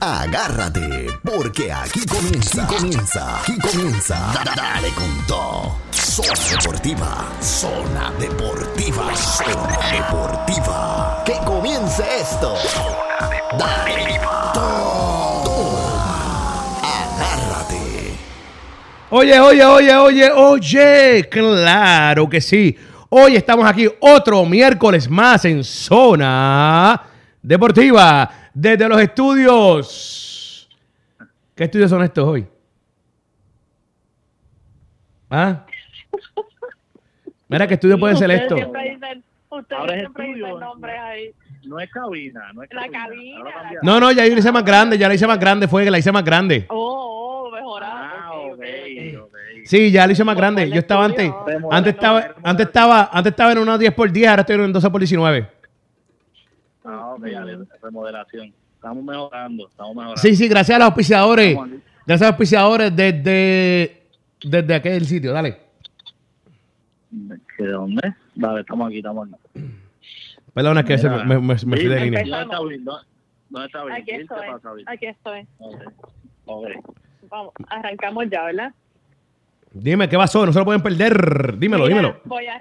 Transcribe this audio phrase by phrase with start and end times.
[0.00, 4.14] Agárrate, porque aquí comienza, aquí comienza, aquí comienza.
[4.32, 5.74] Da- Dale con todo.
[5.90, 11.22] Zona Deportiva, Zona Deportiva, Zona Deportiva.
[11.26, 12.54] Que comience esto.
[13.58, 14.20] Dale
[14.54, 15.42] todo.
[15.44, 16.76] Toma.
[16.78, 18.14] Agárrate.
[19.10, 22.78] Oye, oye, oye, oye, oye, claro que sí.
[23.08, 27.02] Hoy estamos aquí otro miércoles más en Zona
[27.42, 30.68] Deportiva desde los estudios.
[31.54, 32.46] ¿Qué estudios son estos hoy?
[35.30, 35.64] ¿Ah?
[37.48, 38.56] Mira, ¿qué estudio puede ser esto?
[38.56, 40.60] Dicen, ustedes Ahora es siempre dicen estudio.
[40.60, 41.34] nombres ahí.
[41.64, 43.44] No es cabina, no es La cabina.
[43.82, 45.90] No, no, ya yo la hice más grande, ya la hice más grande, fue que
[45.90, 46.66] la hice más grande.
[46.68, 47.94] Oh, oh, mejorado.
[47.94, 49.26] Ah.
[49.64, 50.68] Sí, ya la hice más grande.
[50.70, 51.30] Yo estaba antes,
[51.70, 54.72] antes estaba, antes estaba, antes estaba en unos 10 por 10, ahora estoy en un
[54.72, 55.57] 12 por 19.
[57.18, 58.52] Ok, ya, de- remodelación.
[58.74, 60.20] Estamos mejorando, estamos mejorando.
[60.22, 61.56] Sí, sí, gracias a los auspiciadores.
[62.06, 64.02] Gracias a los auspiciadores desde,
[64.42, 65.32] desde aquel sitio.
[65.32, 65.58] Dale.
[67.56, 68.14] ¿Que ¿De dónde?
[68.34, 69.64] Vale, estamos aquí, estamos aquí.
[70.54, 71.24] Perdona, es que se Mira.
[71.24, 72.20] me, me- me fui de línea.
[72.22, 72.84] ¿Dónde está Bill?
[72.84, 73.06] ¿Dónde-
[73.50, 73.92] ¿Dónde está Bill?
[73.94, 74.48] Aquí Bill, ¿qué estoy.
[74.50, 74.84] pasa, Bill?
[74.88, 75.46] Aquí estoy.
[75.58, 75.82] Ok,
[76.46, 76.66] ok.
[77.30, 78.72] Vamos, arrancamos ya, ¿verdad?
[79.72, 80.46] Dime, ¿qué pasó?
[80.46, 81.58] No se lo pueden perder.
[81.58, 82.20] Dímelo, Mira, dímelo.
[82.24, 82.58] Voy a,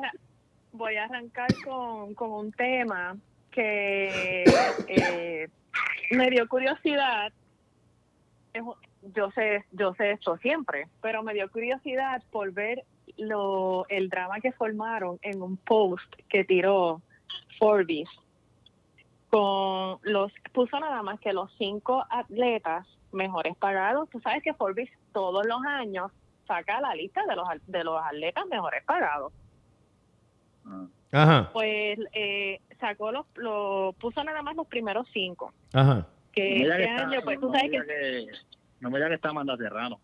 [0.73, 3.15] voy a arrancar con, con un tema
[3.57, 4.43] que
[4.87, 5.49] eh,
[6.11, 7.33] me dio curiosidad.
[9.15, 12.83] Yo sé, yo sé esto siempre, pero me dio curiosidad por ver
[13.17, 17.01] lo, el drama que formaron en un post que tiró
[17.57, 18.07] Forbes
[19.29, 24.07] con los puso nada más que los cinco atletas mejores pagados.
[24.09, 26.11] Tú sabes que Forbes todos los años
[26.47, 29.33] saca la lista de los, de los atletas mejores pagados.
[30.65, 30.85] Ah.
[31.11, 35.53] Ajá, Pues eh, sacó los, lo, puso nada más los primeros cinco.
[35.73, 36.05] ajá.
[36.33, 38.27] Que No me diga este que está- año, pues tú no sabes que.
[38.79, 39.99] No me diga que está Amanda Serrano.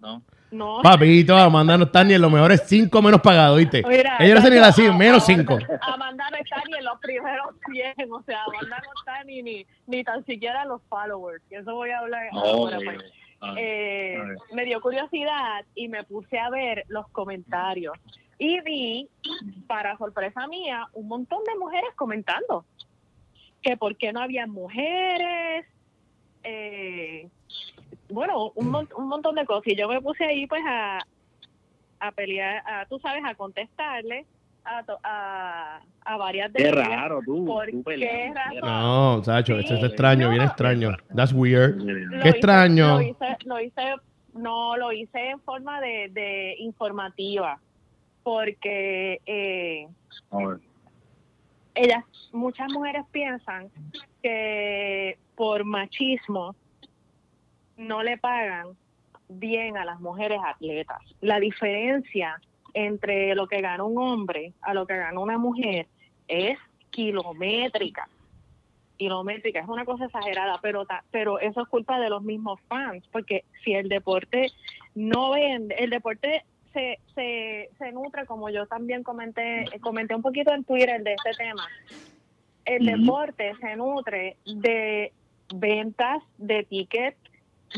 [0.00, 0.22] No.
[0.52, 0.80] no.
[0.82, 3.82] Papito, Amanda no está ni en los mejores cinco menos pagados, ¿viste?
[3.86, 5.58] Mira, Ella no se ni la Amanda- sigue, menos cinco.
[5.82, 9.66] Amanda no está ni en los primeros 100, o sea, Amanda no está ni, ni,
[9.88, 11.42] ni tan siquiera en los followers.
[11.50, 12.78] Y eso voy a hablar ahora.
[12.78, 12.98] Ok, pues.
[13.56, 14.18] Eh,
[14.52, 17.96] me dio curiosidad y me puse a ver los comentarios.
[18.38, 19.08] Y vi,
[19.66, 22.64] para sorpresa mía, un montón de mujeres comentando.
[23.62, 25.66] Que por qué no había mujeres,
[26.44, 27.28] eh,
[28.08, 29.66] bueno, un, mon- un montón de cosas.
[29.66, 31.00] Y yo me puse ahí pues a,
[31.98, 34.24] a pelear, a, tú sabes, a contestarle
[34.68, 36.86] a, to- a, a varias de Qué ellas.
[36.88, 37.44] raro, tú.
[37.46, 38.60] ¿Por tú qué razón?
[38.60, 40.48] No, Sacho, esto es extraño, bien No.
[40.48, 40.90] extraño.
[41.14, 41.76] That's weird.
[41.80, 42.88] Lo Qué hice- extraño.
[42.96, 43.82] Lo hice, lo hice,
[44.34, 47.58] no, lo hice en forma de, de informativa,
[48.22, 49.88] porque eh,
[51.74, 53.68] ellas, muchas mujeres piensan
[54.22, 56.54] que por machismo
[57.76, 58.68] no le pagan
[59.28, 60.98] bien a las mujeres atletas.
[61.20, 62.40] La diferencia
[62.74, 65.86] entre lo que gana un hombre a lo que gana una mujer
[66.28, 66.58] es
[66.90, 68.08] kilométrica.
[68.96, 73.04] Kilométrica, es una cosa exagerada, pero ta- pero eso es culpa de los mismos fans,
[73.12, 74.50] porque si el deporte
[74.94, 76.42] no vende, el deporte
[76.72, 81.30] se, se, se nutre, como yo también comenté, comenté un poquito en Twitter de este
[81.44, 81.66] tema,
[82.64, 85.12] el deporte se nutre de
[85.54, 87.16] ventas de tickets,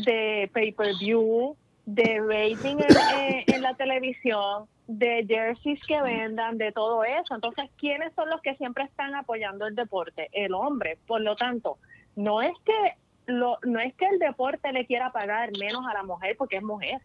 [0.05, 1.55] de pay-per-view,
[1.85, 2.85] de rating en,
[3.47, 7.33] en- en la televisión, de jerseys que vendan, de todo eso.
[7.35, 10.29] Entonces, ¿quiénes son los que siempre están apoyando el deporte?
[10.33, 10.97] El hombre.
[11.07, 11.77] Por lo tanto,
[12.15, 12.73] no es que
[13.27, 16.63] lo, no es que el deporte le quiera pagar menos a la mujer porque es
[16.63, 16.99] mujer.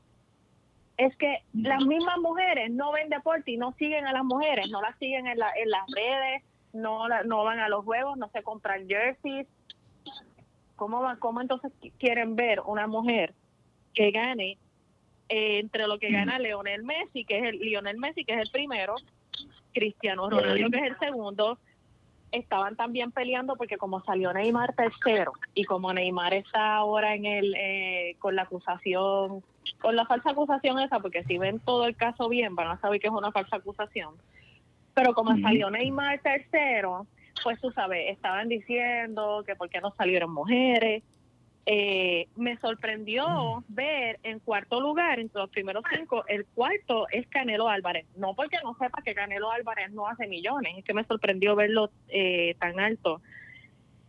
[0.97, 4.81] Es que las mismas mujeres no ven deporte y no siguen a las mujeres, no
[4.81, 8.29] las siguen en, la, en las redes, no, la- no van a los juegos, no
[8.31, 9.47] se compran jerseys.
[10.75, 13.35] ¿Cómo, va, ¿Cómo entonces qui- quieren ver una mujer
[13.95, 14.59] que gane
[15.29, 18.51] eh, entre lo que gana Leonel Messi, que es el Lionel Messi, que es el
[18.51, 18.95] primero,
[19.73, 21.59] Cristiano Ronaldo, que es el segundo?
[22.33, 27.55] Estaban también peleando porque como salió Neymar tercero y como Neymar está ahora en el
[27.57, 29.43] eh, con la acusación,
[29.81, 33.01] con la falsa acusación esa, porque si ven todo el caso bien van a saber
[33.01, 34.15] que es una falsa acusación.
[34.95, 37.07] Pero como salió Neymar tercero,
[37.43, 41.03] pues tú sabes, estaban diciendo que por qué no salieron mujeres.
[41.69, 47.69] Eh, me sorprendió ver en cuarto lugar, entre los primeros cinco, el cuarto es Canelo
[47.69, 48.07] Álvarez.
[48.17, 51.91] No porque no sepa que Canelo Álvarez no hace millones, es que me sorprendió verlo
[52.09, 53.21] eh, tan alto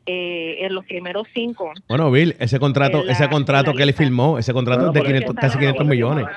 [0.06, 1.74] eh, en los primeros cinco.
[1.90, 5.00] Bueno, Bill, ese contrato, la- ese contrato que él firmó, ese contrato Bueno, es de
[5.02, 6.28] pero es 500, que casi está 500 bien, millones.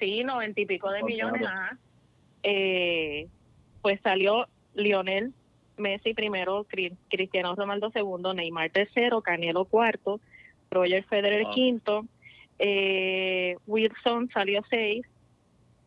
[0.00, 1.78] Sí, noventa y pico de Por millones, ajá.
[2.42, 3.28] Eh,
[3.82, 5.32] pues salió Lionel
[5.76, 10.20] Messi primero, Cri- Cristiano Ronaldo segundo, Neymar tercero, Canelo cuarto,
[10.72, 11.52] Roger Federer Wow.
[11.54, 12.04] quinto,
[12.58, 15.06] eh, Wilson salió seis,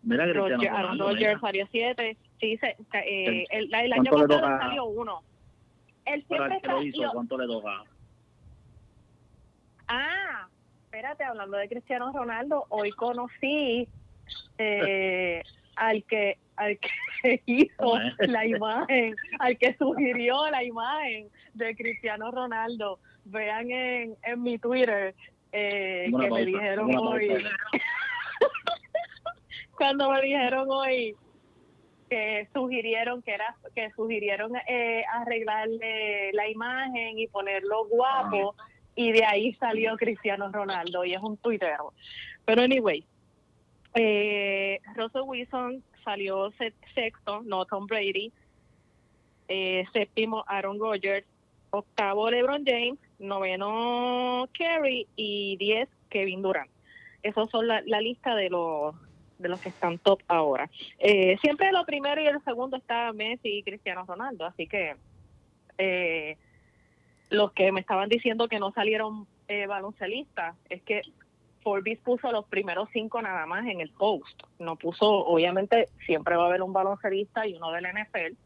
[0.01, 4.59] Mira, Roger, Aaron Rodgers salió siete, sí, se, eh, el, el año ¿Cuánto le pasado
[4.59, 5.23] salió uno.
[6.05, 7.83] Él siempre que lo está, hizo, yo- ¿cuánto le toca?
[9.87, 10.47] Ah,
[10.85, 13.87] espérate, hablando de Cristiano Ronaldo, hoy conocí
[14.57, 15.41] eh,
[15.75, 22.99] al que al que hizo la imagen, al que sugirió la imagen de Cristiano Ronaldo.
[23.25, 25.15] Vean en, en mi Twitter
[25.51, 27.29] eh, que me dijeron hoy,
[29.77, 31.15] cuando me dijeron hoy
[32.09, 38.55] que sugirieron que era que sugirieron eh, arreglarle la imagen y ponerlo guapo
[38.95, 41.93] y de ahí salió Cristiano Ronaldo y es un tuitero.
[42.45, 43.03] Pero anyway
[43.95, 48.31] eh, Russell Wilson salió se- sexto no Tom Brady.
[49.49, 51.25] Eh, séptimo Aaron Rodgers.
[51.71, 52.97] Octavo LeBron James.
[53.19, 56.69] Noveno Kerry y diez Kevin Durant.
[57.23, 58.95] Esos son la, la lista de los
[59.39, 60.69] de los que están top ahora.
[60.99, 64.95] Eh, siempre lo primero y el segundo está Messi y Cristiano Ronaldo, así que
[65.77, 66.37] eh,
[67.29, 71.01] los que me estaban diciendo que no salieron eh, baloncelistas, es que
[71.65, 76.43] Forbes puso los primeros cinco nada más en el post, no puso, obviamente siempre va
[76.43, 78.37] a haber un baloncelista y uno del NFL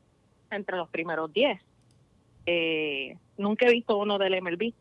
[0.52, 1.62] entre los primeros diez.
[2.46, 4.72] Eh, nunca he visto uno del MLB,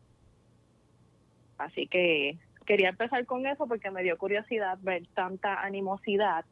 [1.57, 6.45] así que quería empezar con eso porque me dio curiosidad ver tanta animosidad.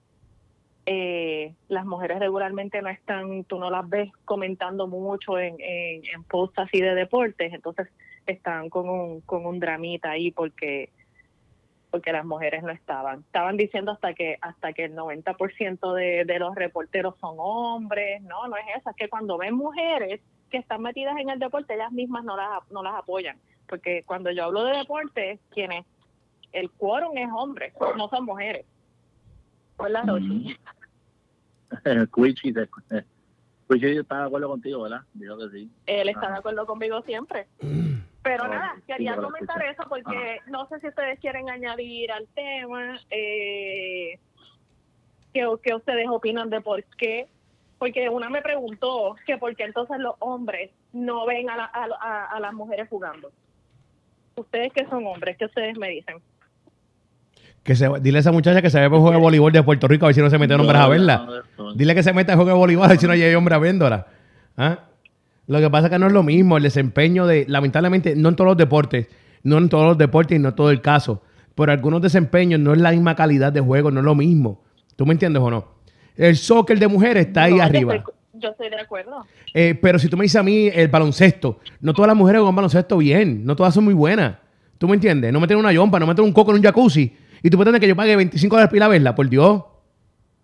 [0.85, 6.23] Eh, las mujeres regularmente no están, tú no las ves comentando mucho en, en, en
[6.25, 7.87] posts así de deportes, entonces
[8.25, 10.89] están con un, con un dramita ahí porque
[11.89, 13.19] porque las mujeres no estaban.
[13.21, 18.21] Estaban diciendo hasta que hasta que el 90% de, de los reporteros son hombres.
[18.23, 18.89] No, no es eso.
[18.89, 22.69] Es que cuando ven mujeres que están metidas en el deporte, ellas mismas no las,
[22.71, 23.37] no las apoyan.
[23.67, 25.85] Porque cuando yo hablo de deporte, quienes
[26.53, 28.65] el quórum es hombre, no son mujeres.
[29.77, 30.57] Hola, Rochi.
[32.13, 32.53] Quichi,
[33.67, 35.01] se- eh, Quichi está de acuerdo contigo, ¿verdad?
[35.13, 35.71] Dijo que sí.
[35.85, 36.31] Él está Ajá.
[36.33, 37.47] de acuerdo conmigo siempre.
[38.23, 42.27] Pero Ah, nada, quería yo comentar eso porque no sé si ustedes quieren añadir al
[42.29, 44.19] tema, eh,
[45.33, 47.27] que, que ustedes opinan de por qué.
[47.79, 51.85] Porque una me preguntó que por qué entonces los hombres no ven a, la- a,
[52.01, 53.31] a- a las mujeres jugando.
[54.35, 56.17] Ustedes que son hombres, ¿qué ustedes me dicen?
[57.67, 59.89] Que se, dile a esa muchacha que se ve por juego de voleibol de Puerto
[59.89, 61.27] Rico a ver si no se meten hombres a verla.
[61.75, 64.07] Dile que se meta a juego de voleibol a ver si no hay hombres viéndola.
[64.55, 64.79] ¿Ah?
[65.47, 68.37] Lo que pasa es que no es lo mismo el desempeño de, lamentablemente, no en
[68.37, 69.07] todos los deportes,
[69.43, 71.21] no en todos los deportes y no en todo el caso,
[71.55, 74.63] pero algunos desempeños no es la misma calidad de juego, no es lo mismo.
[74.95, 75.67] ¿Tú me entiendes o no?
[76.15, 77.95] El soccer de mujeres está ahí No, yo arriba.
[77.95, 79.25] estoy- yo estoy de acuerdo.
[79.53, 82.55] Eh, pero si tú me dices a mí el baloncesto, no todas las mujeres juegan
[82.55, 84.35] baloncesto bien, no todas son muy buenas.
[84.77, 85.33] ¿Tú me entiendes?
[85.33, 87.13] No meten una yompa, no meten un coco en un jacuzzi.
[87.43, 89.63] Y tú pretendes que yo pague 25 dólares por ir a verla, por Dios.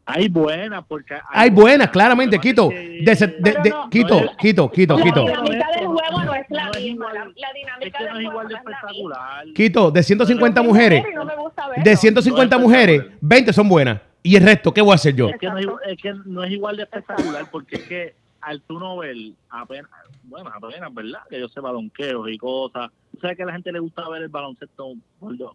[0.05, 1.15] Hay buenas, porque...
[1.29, 2.67] Hay buenas, claramente, Quito.
[2.69, 3.89] De, De, se- de- de- Pero no.
[3.89, 5.21] Quito, No es- Quito, Quito, La Quito.
[5.25, 6.91] dinámica del juego no es la no es misma.
[7.09, 7.13] igual.
[7.13, 9.45] La, la Es dinámica que del no es juego igual de no es espectacular.
[9.55, 11.83] Quito, de 150 Yo soy mujeres, mujer y no me gusta verlo.
[11.85, 13.19] de 150 No es mujeres, espectacular.
[13.29, 14.01] 20 son buenas.
[14.23, 15.29] Y el resto, ¿qué voy a hacer yo?
[15.29, 18.61] Es que, no es, es que no es igual de espectacular, porque es que al
[18.61, 19.15] tú no ver
[19.49, 19.89] apenas,
[20.23, 21.19] bueno, apenas, ¿verdad?
[21.29, 22.91] Que yo sepa donqueos y cosas.
[23.13, 24.93] Tú sabes que a la gente le gusta ver el baloncesto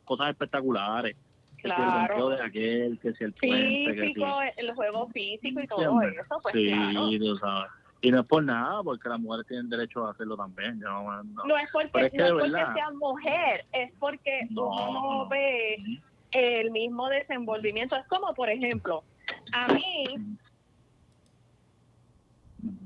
[0.06, 1.14] cosas espectaculares.
[1.58, 2.18] Que si el Claro.
[2.18, 4.00] donqueo de aquel, que si el puente, que si...
[4.14, 7.10] Físico, el juego físico y todo eso, pues sí, claro.
[7.18, 7.70] tú sabes.
[8.00, 10.78] Y no es por nada, porque las mujeres tienen derecho a hacerlo también.
[10.80, 14.46] Yo no, no- No es porque, es que no es porque sea mujer, es porque
[14.50, 14.70] no
[15.24, 15.28] no.
[15.28, 15.76] ve
[16.30, 17.96] el mismo desenvolvimiento.
[17.96, 19.02] Es como, por ejemplo,
[19.52, 20.04] a mí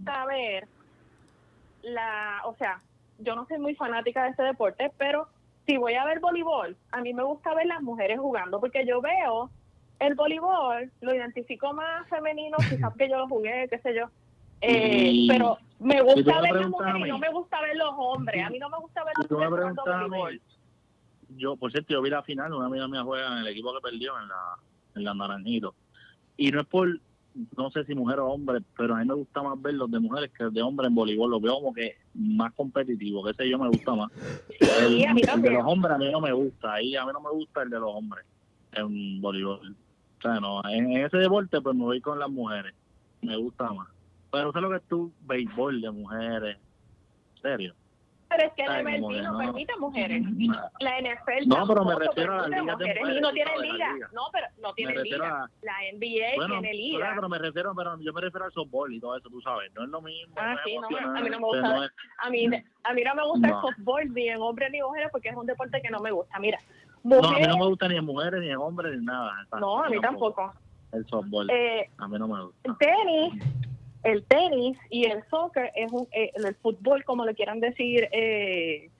[0.04, 0.66] saber
[1.82, 2.80] la, o sea,
[3.18, 5.28] yo no soy muy fanática de este deporte, pero
[5.66, 9.00] si voy a ver voleibol, a mí me gusta ver las mujeres jugando, porque yo
[9.00, 9.50] veo
[10.00, 14.06] el voleibol, lo identifico más femenino, quizás que yo lo jugué, qué sé yo.
[14.60, 18.44] Eh, pero me gusta ver las mujeres y no me gusta ver los hombres.
[18.44, 20.40] A mí no me gusta ver me mujeres jugando voleibol.
[21.36, 23.80] yo, por cierto, yo vi la final, una amiga mía juega en el equipo que
[23.80, 24.56] perdió, en la,
[24.96, 25.74] en la Naranjito.
[26.36, 26.88] Y no es por,
[27.56, 29.98] no sé si mujer o hombre, pero a mí me gusta más ver los de
[29.98, 31.30] mujeres que los de hombres en voleibol.
[31.30, 34.10] Los veo como que más competitivo, que ese yo me gusta más.
[34.60, 34.96] El,
[35.42, 37.70] de los hombres a mí no me gusta, ahí a mí no me gusta el
[37.70, 38.24] de los hombres
[38.72, 39.76] en voleibol.
[40.18, 42.74] O sea, no, en, ese deporte pues me voy con las mujeres,
[43.22, 43.88] me gusta más.
[44.30, 46.58] Pero sé lo que es tú, béisbol de mujeres,
[47.40, 47.74] serio.
[48.34, 49.38] Pero es que la Ay, MLB como que no no.
[49.38, 50.22] permite mujeres.
[50.80, 53.60] La NFL No, pero me refiero a permite ligas de mujeres mujeres, y no las
[53.60, 53.92] liga.
[53.92, 54.12] ligas.
[54.12, 55.42] No, pero no refiero liga.
[55.44, 56.98] a- La NBA Bueno, tiene liga.
[56.98, 59.72] claro, pero me refiero, pero yo me refiero al softball y todo eso, tú sabes,
[59.74, 60.34] no es lo mismo.
[60.38, 61.84] Ah, sí, no, a mí no me no gusta.
[61.84, 62.46] es- A mí,
[62.84, 65.46] a mí no me gusta el softball ni en hombres ni mujeres porque es un
[65.46, 66.38] deporte que no me gusta.
[66.38, 66.58] Mira,
[67.04, 69.46] No, a mí mujeres, no me gusta ni en mujeres, ni en hombres, ni nada.
[69.60, 70.52] no, a mí tampoco.
[70.92, 72.60] El softball, Eh, a mí no me gusta.
[72.70, 73.44] el tenis,
[74.04, 78.90] el tenis y el soccer es un, eh, el fútbol, como le quieran decir eh,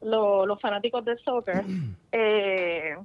[0.00, 1.64] lo- los fanáticos del soccer,
[2.12, 2.96] eh,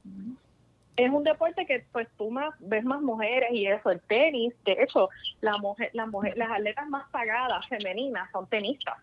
[0.96, 4.74] es un deporte que pues tú más ves más mujeres y eso, el tenis, de
[4.74, 5.10] hecho,
[5.42, 8.96] la mujer, la mujer, las atletas más pagadas femeninas son tenistas,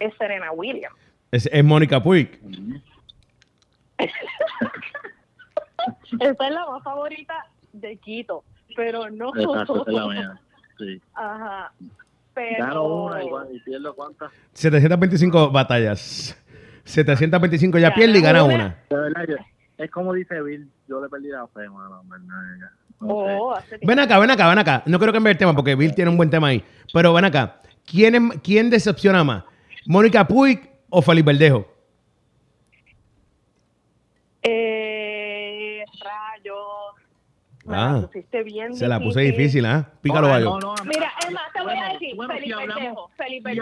[0.00, 0.96] es Serena Williams.
[1.30, 2.40] Es, es Mónica Puig.
[6.20, 9.30] Esta es la más favorita de Quito, pero no.
[9.36, 10.40] Exacto, esa es la mía.
[10.78, 11.00] Sí.
[11.14, 11.72] Ajá.
[12.34, 12.64] Pero.
[12.66, 14.30] Gano una y, y pierdo cuántas.
[14.52, 16.36] 725 batallas.
[16.84, 18.54] 725 ya Gana pierde y gana una.
[18.54, 18.78] una.
[18.90, 19.36] De verdad, yo-
[19.78, 22.70] es como dice Bill, yo le perdí la fe, mano, en verdad.
[23.00, 23.08] No.
[23.08, 23.54] Oh.
[23.82, 24.82] Ven acá, ven acá, ven acá.
[24.86, 26.64] No quiero cambiar el tema porque Bill tiene un buen tema ahí.
[26.92, 27.60] Pero ven acá.
[27.84, 29.44] ¿Quién, es- quién decepciona más?
[29.86, 31.66] ¿Mónica Puig o Felipe Verdejo?
[34.42, 34.75] Eh.
[37.66, 39.90] Me Ah, la pusiste bien Se la puse difícil, ¿ah?
[40.00, 40.58] Pícalo, No, gallo.
[40.60, 43.54] no, Mira, es más, te voy a decir, bueno, si Felipe hablamos- Verdejo, Felipe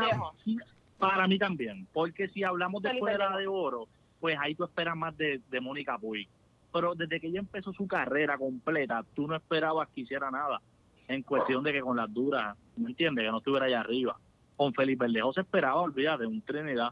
[0.45, 0.59] si
[0.99, 3.39] Para mí también, porque si hablamos de Felipe fuera Verdejo.
[3.41, 3.89] de oro,
[4.21, 6.29] pues ahí tú esperas más de, de Mónica Puig.
[6.73, 10.61] Pero desde que ella empezó su carrera completa, tú no esperabas que hiciera nada.
[11.09, 13.25] En cuestión de que con las duras, ¿me entiendes?
[13.25, 14.17] Que no estuviera allá arriba.
[14.57, 16.91] Con Felipe Verdejo se esperaba, olvídate, un Trinidad.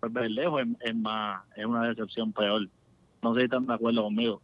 [0.00, 2.68] Pues Verdejo es, es más, es una decepción peor.
[3.22, 4.40] No sé si están de acuerdo conmigo.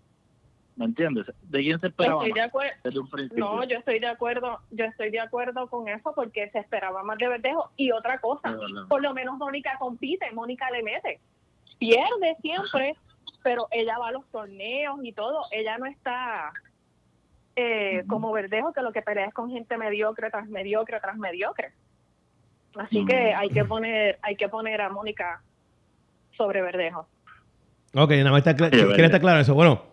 [0.79, 1.27] ¿Me entiendes?
[1.43, 2.73] ¿De quién se esperaba Estoy de más acuerdo.
[2.85, 3.45] desde un principio?
[3.45, 7.19] No, yo estoy de acuerdo, yo estoy de acuerdo con eso porque se esperaba más
[7.19, 8.57] de Verdejo y otra cosa,
[8.89, 11.19] por lo menos Mónica compite, Mónica le mete,
[11.81, 12.95] pierde siempre,
[13.43, 16.53] pero ella va a los torneos y todo, ella no está
[17.57, 21.73] eh, como Verdejo que lo que pelea es con gente mediocre tras mediocre tras mediocre,
[22.77, 25.43] así que hay que poner, hay que poner a Mónica
[26.37, 27.09] sobre Verdejo.
[27.95, 29.55] Ok, nada más está Sí, quiere estar claro eso.
[29.55, 29.88] Bueno,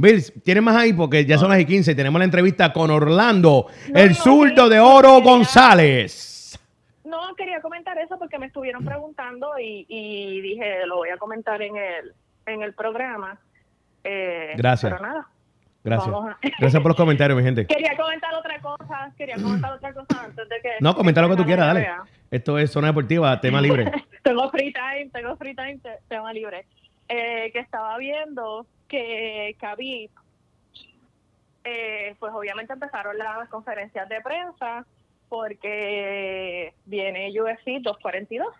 [0.00, 0.92] Bill, ¿tienes más ahí?
[0.92, 4.14] Porque ya son las y 15 y tenemos la entrevista con Orlando, No, el no,
[4.14, 6.58] zurdo de Oro quería- González.
[7.04, 11.60] No, quería comentar eso porque me estuvieron preguntando y, y dije, lo voy a comentar
[11.62, 12.12] en el,
[12.46, 13.38] en el programa.
[14.04, 14.92] Eh, Gracias.
[14.92, 15.26] Pero nada.
[15.82, 16.14] Gracias.
[16.14, 17.66] a- Gracias por los comentarios, mi gente.
[17.66, 20.70] Quería comentar otra cosa, quería comentar otra cosa antes de que...
[20.80, 21.88] No, comenta lo que tú quieras, dale.
[22.30, 23.90] Esto es zona deportiva, tema libre.
[24.22, 26.66] tengo free time, tengo free time, te- tema libre.
[27.12, 30.10] Eh, que estaba viendo que Khabib,
[31.64, 34.86] eh, pues obviamente empezaron las conferencias de prensa
[35.28, 38.54] porque viene UFC 242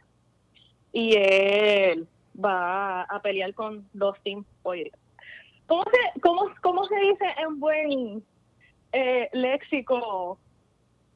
[0.92, 2.08] y él
[2.44, 4.98] va a pelear con Dustin Poirier.
[5.66, 8.24] ¿Cómo se, cómo, cómo se dice en buen
[8.92, 10.40] eh, léxico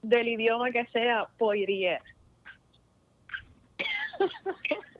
[0.02, 2.00] del idioma que sea Poirier?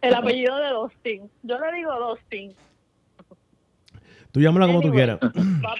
[0.00, 1.30] El apellido de Dustin.
[1.42, 2.54] Yo le digo Dustin.
[4.32, 5.18] Tú llámala como tú Anyway.
[5.18, 5.20] quieras.
[5.64, 5.74] Va,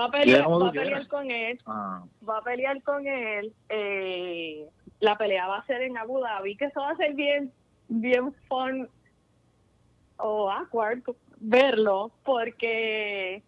[0.00, 1.58] va a pelear, tú va a pelear con él.
[1.66, 3.52] Ah, Va a pelear con él.
[3.68, 4.66] eh,
[5.00, 7.52] la pelea va a ser en Abu Dhabi, que eso va a ser bien,
[7.88, 8.88] bien fun
[10.16, 11.02] o awkward
[11.40, 13.42] verlo, porque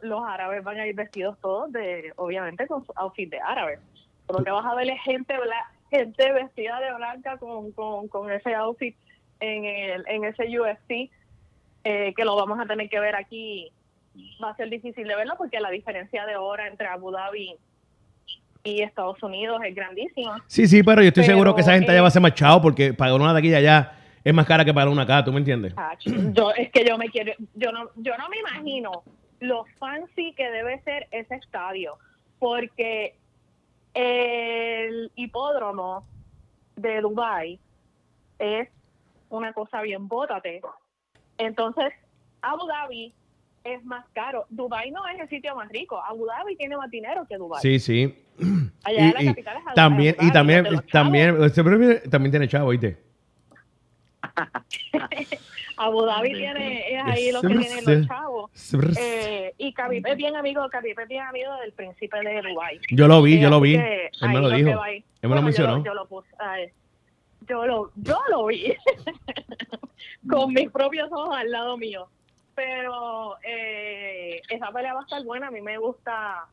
[0.00, 3.78] los árabes van a ir vestidos todos de, obviamente, con su outfit de árabe.
[4.28, 8.30] Lo que vas a ver es gente bla- gente vestida de blanca con, con, con
[8.30, 8.96] ese outfit
[9.40, 11.10] en, el, en ese UFC,
[11.84, 13.70] eh, que lo vamos a tener que ver aquí.
[14.42, 17.56] Va a ser difícil de verlo porque la diferencia de hora entre Abu Dhabi
[18.62, 20.42] y Estados Unidos es grandísima.
[20.46, 22.22] Sí, sí, pero yo estoy Pero, seguro que esa gente eh, ya va a ser
[22.22, 23.92] más chao porque pagar una taquilla allá
[24.24, 25.74] es más cara que pagar una acá, ¿tú me entiendes?
[26.32, 29.02] Yo es que yo me quiero, yo no, yo no me imagino
[29.40, 31.98] lo fancy que debe ser ese estadio,
[32.38, 33.16] porque
[33.94, 36.06] el hipódromo
[36.76, 37.58] de Dubai
[38.38, 38.68] es
[39.30, 40.60] una cosa bien bótate.
[41.38, 41.92] Entonces,
[42.42, 43.14] Abu Dhabi
[43.64, 44.46] es más caro.
[44.50, 46.00] Dubai no es el sitio más rico.
[46.04, 47.62] Abu Dhabi tiene más dinero que Dubai.
[47.62, 48.14] Sí, sí.
[48.84, 52.48] Allá Y- la y capital es Abu- también, Abu y Dhabi, también, también, también tiene
[52.48, 52.98] chavo, ¿oíste?
[55.76, 58.74] Abu Dhabi tiene, es ahí lo que tienen los chavos.
[58.96, 62.80] Eh, y Khabib es bien amigo, Khabib es bien amigo del príncipe de Dubái.
[62.90, 63.74] Yo lo vi, Eh, yo lo así vi.
[63.74, 64.68] Él me lo dijo.
[64.68, 65.84] Él me lo Bueno, yo mencionó.
[65.84, 66.70] Yo lo puse, ay,
[67.48, 68.74] yo lo, yo lo vi
[70.30, 72.08] con mis propios ojos al lado mío.
[72.54, 75.48] Pero eh, esa pelea va a estar buena.
[75.48, 76.46] A mí me gusta,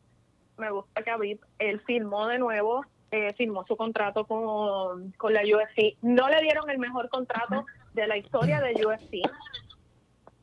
[0.58, 1.40] me gusta Khabib.
[1.60, 5.98] Él filmó de nuevo eh, firmó su contrato con, con la UFC.
[6.02, 9.30] No le dieron el mejor contrato de la historia de UFC.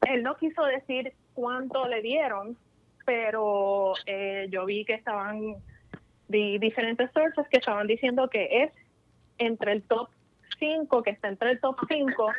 [0.07, 2.57] Él no quiso decir cuánto le dieron,
[3.05, 5.57] pero eh, yo vi que estaban,
[6.29, 8.73] vi diferentes sources que estaban diciendo que es
[9.39, 10.09] entre el top
[10.59, 12.33] 5, que está entre el top 5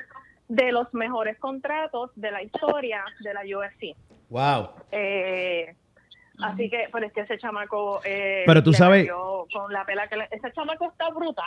[0.48, 3.95] de los mejores contratos de la historia de la UFC.
[4.29, 4.69] Wow.
[4.91, 5.75] Eh,
[6.41, 8.01] así que, pero es que ese chamaco.
[8.05, 9.10] eh, Pero tú sabes-
[9.53, 11.46] Con la pela que le- ese chamaco está brutal.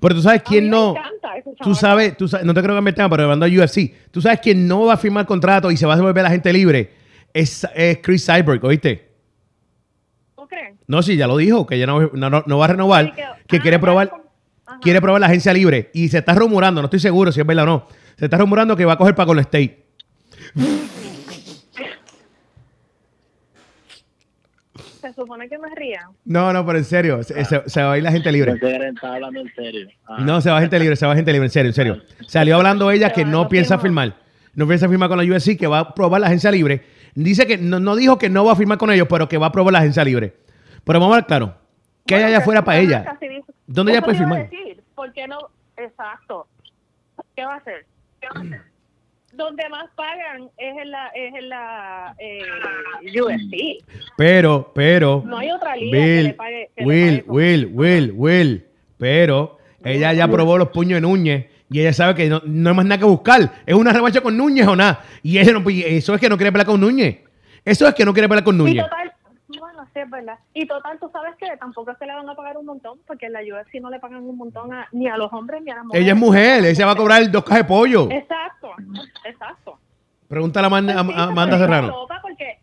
[0.00, 0.92] Pero tú sabes A quién mí no.
[0.94, 1.74] Me encanta ese Tú chamaco.
[1.74, 4.40] sabes, tú sabes, no te creo que me tema, pero hablando de UFC, tú sabes
[4.40, 6.90] quién no va a firmar contrato y se va a volver la gente libre.
[7.32, 9.08] Es, es Chris Cyborg, ¿oíste?
[10.36, 10.76] ¿Tú crees?
[10.86, 13.12] No, sí, ya lo dijo, que ya no, no- no- va a renovar, Sí,
[13.46, 14.10] que ah, quiere probar,
[14.66, 14.78] Ajá.
[14.80, 15.90] quiere probar la agencia libre.
[15.94, 18.76] Y se está rumorando, no estoy seguro si es verdad o no, se está rumorando
[18.76, 19.86] que va a coger para Golden State.
[25.10, 26.08] Se supone que me ría.
[26.24, 28.52] No, no, pero en serio, se, se- se va a ir la gente libre.
[28.52, 29.88] Estaba hablando en serio.
[30.06, 32.02] Ah, No, se va gente libre, se va gente libre, en serio, en serio.
[32.26, 34.14] Salió hablando ella que no piensa firmar.
[34.54, 36.84] No piensa firmar con la UFC, que va a probar la agencia libre.
[37.14, 39.46] Dice que no, no dijo que no va a firmar con ellos, pero que va
[39.46, 40.34] a probar la agencia libre.
[40.84, 41.54] Pero vamos a ver claro.
[42.06, 43.16] ¿Qué hay allá afuera para ella?
[43.20, 44.48] dice- ¿Dónde ella puede firmar?
[44.50, 45.38] decir, ¿Por qué no?
[45.76, 46.46] Exacto.
[47.36, 47.86] ¿Qué va a hacer?
[48.20, 48.62] ¿Qué va a hacer?
[49.40, 52.42] Donde más pagan es en la, es en la eh,
[53.20, 53.82] UFC.
[54.16, 56.70] Pero, pero, No hay otra liga que le Bill, pague.
[56.76, 58.64] que le Will, pague Will, Will, Will.
[58.98, 62.76] Pero ella ya probó los puños de Núñez y ella sabe que no, no hay
[62.76, 63.50] más nada que buscar.
[63.64, 65.02] Es una revancha con Núñez o nada.
[65.22, 67.18] Y ella no- y eso es que no quiere pelear con Núñez.
[67.64, 68.84] Eso es que no quiere pelear con Y Núñez.
[68.84, 68.99] total,
[69.90, 70.38] bueno, sí es verdad.
[70.54, 73.26] Y total, tú sabes que tampoco es que le van a pagar un montón, porque
[73.26, 75.76] en la UFC no le pagan un montón a- ni a los hombres ni a
[75.76, 76.04] las mujeres.
[76.04, 78.08] Ella es mujer, ella va a cobrar dos cajas de pollo.
[78.10, 78.70] Exacto,
[79.24, 79.78] exacto.
[80.28, 82.06] Pregúntale a Amanda, Pues a- a Amanda Serrano.
[82.22, 82.58] porque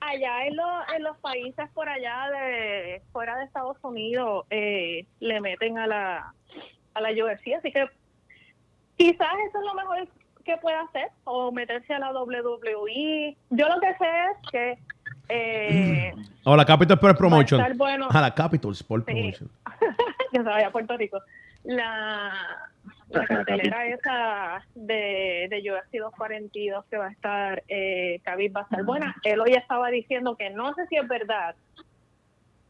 [0.00, 0.66] allá en, los
[0.96, 6.32] en los países por allá de fuera de Estados Unidos eh, le meten a la
[6.94, 7.88] a la UFC, así que
[8.96, 10.08] quizás eso es lo mejor
[10.44, 13.36] que puede hacer o meterse a la WWE.
[13.50, 14.78] Yo lo que sé es que
[15.28, 16.12] eh,
[16.44, 17.60] O la Capital Sport Promotion.
[17.60, 19.12] va a estar bueno A la Capital Sport Sí.
[19.12, 19.50] Promotion.
[20.32, 21.20] que se vaya a Puerto Rico.
[21.64, 22.32] La,
[23.08, 28.64] la cartelera esa de, de UFC 242 que va a estar, eh, Khabib va a
[28.64, 29.14] estar buena.
[29.22, 31.54] Él hoy estaba diciendo que no sé si es verdad,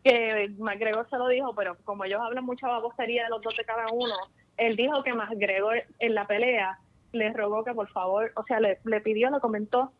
[0.04, 3.64] que McGregor se lo dijo, pero como ellos hablan mucha babosería de los dos de
[3.64, 4.14] cada uno,
[4.58, 6.78] él dijo que McGregor en la pelea
[7.12, 9.92] le rogó que por favor, o sea, le, le pidió, le comentó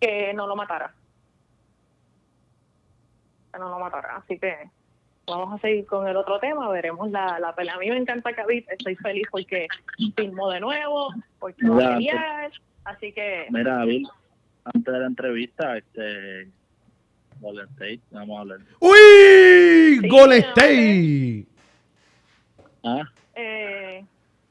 [0.00, 0.92] que no lo matara.
[3.58, 4.16] No lo matara.
[4.16, 4.54] Así que
[5.26, 7.74] vamos a seguir con el otro tema, veremos la, la pelea.
[7.74, 9.68] A mí me encanta Khabib, estoy feliz porque
[10.16, 12.52] filmó de nuevo, porque va a Mira, pelear,
[12.84, 14.08] así que Mira, Bill,
[14.64, 16.48] antes de la entrevista, este.
[17.40, 18.58] Golden State, vamos a hablar.
[18.80, 19.98] ¡Uy!
[20.00, 21.46] Sí, Golden State.
[22.82, 23.02] Ah.
[23.02, 24.04] Ah, Eh,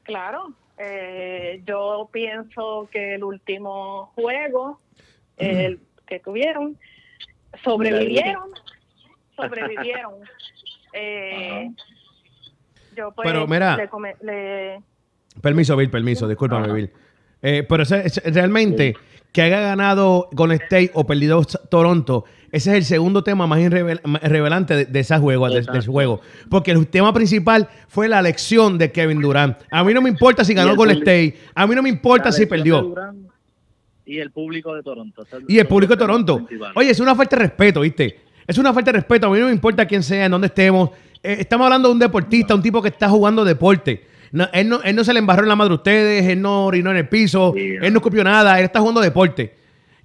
[0.04, 4.80] claro, eh, yo pienso que el último juego
[5.36, 6.78] el que tuvieron
[7.62, 8.50] sobrevivieron,
[9.42, 10.14] sobrevivieron.
[10.92, 11.70] Eh,
[12.96, 13.76] yo pues Pero, mira.
[13.76, 14.80] le, come- le-
[15.40, 16.74] Permiso, Bill, permiso, discúlpame, Ajá.
[16.74, 16.90] Bill.
[17.42, 18.96] Eh, pero ese- ese- realmente,
[19.32, 24.74] que haya ganado Golden State o perdido Toronto, ese es el segundo tema más revelante
[24.74, 25.92] de, de ese juego, de, de ese Exacto.
[25.92, 26.20] juego.
[26.50, 29.58] Porque el tema principal fue la elección de Kevin Durant.
[29.70, 32.32] A mí no me importa si ganó el Golden State, a mí no me importa
[32.32, 32.82] si perdió.
[32.82, 33.28] Durant
[34.06, 35.24] Y el público de Toronto.
[35.46, 36.48] Y el público de Toronto.
[36.74, 38.20] Oye, es una falta de respeto, ¿viste?
[38.48, 39.26] Es una falta de respeto.
[39.26, 40.90] A mí no me importa quién sea, en dónde estemos.
[41.22, 44.06] Eh, estamos hablando de un deportista, un tipo que está jugando deporte.
[44.32, 46.66] No, él, no, él no se le embarró en la madre a ustedes, él no
[46.66, 49.54] orinó en el piso, él no escupió nada, él está jugando deporte.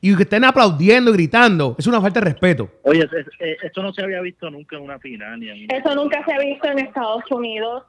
[0.01, 2.69] Y que estén aplaudiendo y gritando, es una falta de respeto.
[2.83, 5.39] Oye, es- esto no se había visto nunca en una final.
[5.39, 7.83] Ni en eso nunca se ha visto en Estados Unidos,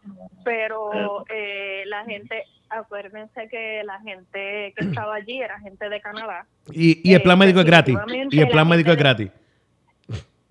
[0.44, 6.46] pero eh, la gente, acuérdense que la gente que estaba allí era gente de Canadá.
[6.72, 7.96] Y, y el plan Eh, médico es gratis.
[8.30, 9.30] Y el plan la médico es gratis.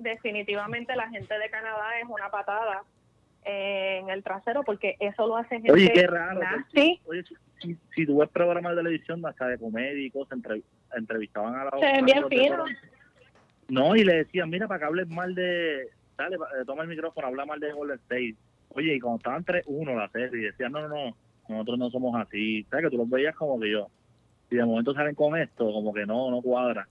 [0.03, 2.83] Definitivamente la gente de Canadá es una patada
[3.45, 6.41] en el trasero porque eso lo hace gente Oye, qué raro.
[7.05, 7.23] Oye,
[7.61, 10.39] si, si, tú ves programas de televisión, hasta de comedia y cosas,
[10.95, 12.69] entrevistaban a la Se ven bien finos.
[13.69, 15.89] No, y le decían, mira, para que hables mal de...
[16.17, 18.35] Dale, eh, toma el micrófono, habla mal de Golden State.
[18.69, 21.15] Oye, y cuando estaban 3-1 la serie, y decían, no, no, no,
[21.47, 22.63] nosotros no somos así.
[22.69, 22.85] ¿Sabes?
[22.85, 23.87] Que tú los veías como que yo.
[24.51, 26.87] Y de momento salen con esto, como que no, no cuadra.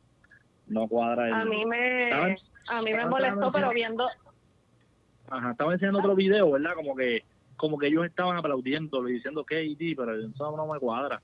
[0.67, 1.35] No cuadra el...
[1.35, 2.37] a mí me
[2.69, 4.09] a mí me molestó pero viendo
[5.31, 6.73] Ajá, estaban enseñando otro video, ¿verdad?
[6.75, 7.25] Como que
[7.57, 11.23] como que ellos estaban aplaudiendo y diciendo que AD, pero eso no me cuadra.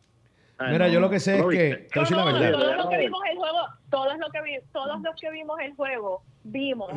[0.61, 1.89] Mira, No, yo lo que sé ¿tú es que.
[1.97, 2.53] No, no, verdad.
[2.53, 3.59] todos los que vimos el juego
[3.91, 6.91] todos los que vi- todos los que vimos el juego vimos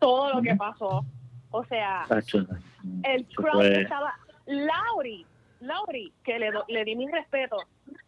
[0.00, 1.04] todo lo que pasó
[1.50, 2.06] o sea
[3.04, 4.14] el crowd estaba
[4.46, 5.26] Lauri,
[5.60, 7.56] Lauri, que le, do- le di mi respeto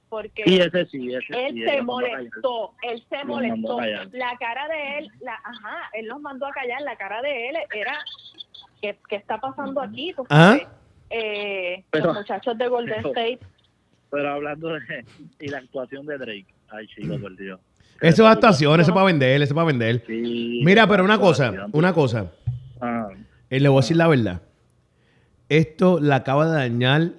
[0.08, 1.62] porque Sí, ese sí, ese él sí.
[1.64, 3.78] se él molestó, él se molestó.
[4.12, 7.56] La cara de él, la, ajá, él los mandó a callar, la cara de él
[7.74, 7.98] era,
[8.80, 10.12] ¿qué, qué está pasando aquí?
[10.16, 10.50] ¿Tú Ajá.
[10.58, 10.66] sabes?
[11.10, 13.38] Eh, Pero- los muchachos de Golden pero- State,
[14.10, 15.04] Pero hablando de...
[15.40, 16.46] Y la actuación de Drake.
[16.70, 17.60] Ay, chico, por Dios.
[18.00, 20.02] Eso es actuación, eso es para vender, eso es para vender.
[20.06, 22.32] Sí, Mira, pero una cosa, una cosa.
[22.80, 23.08] Ah,
[23.50, 24.40] Eh, le voy a decir la verdad.
[25.48, 27.10] Esto la acaba de dañar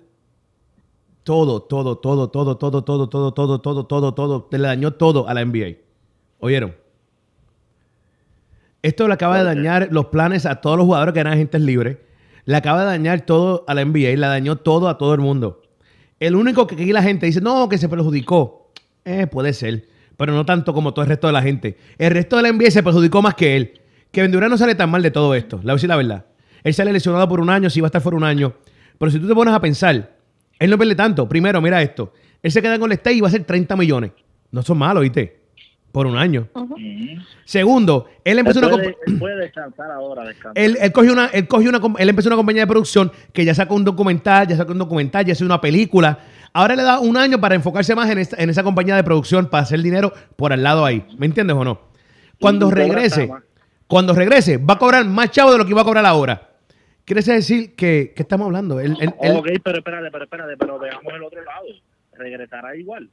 [1.24, 4.44] todo, todo, todo, todo, todo, todo, todo, todo, todo, todo, todo.
[4.44, 5.78] Te le dañó todo a la NBA.
[6.40, 6.76] ¿Oyeron?
[8.82, 11.62] Esto le acaba de ¿Por dañar los planes a todos los jugadores que eran agentes
[11.62, 11.98] libres.
[12.46, 14.16] Le acaba de dañar todo a la NBA.
[14.16, 15.62] Le dañó todo a todo el mundo.
[16.20, 18.72] El único que aquí la gente dice, no, que se perjudicó.
[19.06, 19.88] Eh, puede ser.
[20.18, 21.78] Pero no tanto como todo el resto de la gente.
[21.98, 23.82] El resto de la NBA se perjudicó más que él.
[24.12, 25.58] Kevin Durant no sale tan mal de todo esto.
[25.58, 26.26] Le voy a decir la verdad.
[26.64, 28.54] Él sale lesionado por un año, sí va a estar fuera un año.
[28.98, 30.19] Pero si tú te pones a pensar,
[30.60, 31.28] él no pierde tanto.
[31.28, 32.14] Primero, mira esto.
[32.44, 34.12] Él se queda con el State y va a ser 30 millones.
[34.52, 35.40] No son malos, ¿viste?
[35.92, 36.48] Por un año.
[37.46, 38.70] Segundo, él empezó una...
[38.70, 40.54] puede, él puede descansar ahora, descansar.
[40.56, 43.56] él, él cogió una, él cogió una, él empezó una compañía de producción que ya
[43.56, 46.20] sacó un documental, ya sacó un documental, ya hizo una película.
[46.54, 49.48] Ahora le da un año para enfocarse más en, esta- en esa compañía de producción
[49.48, 51.06] para hacer dinero por al lado ahí.
[51.18, 51.82] ¿Me entiendes o no?
[52.40, 53.30] Cuando regrese,
[53.88, 56.49] cuando regrese, va a cobrar más chavo de lo que iba a cobrar ahora.
[57.10, 58.76] Quiere decir que, ¿qué estamos hablando?
[58.76, 61.66] Ok, pero espérate, pero espérate, pero veamos el otro lado.
[62.16, 63.10] Regresará igual.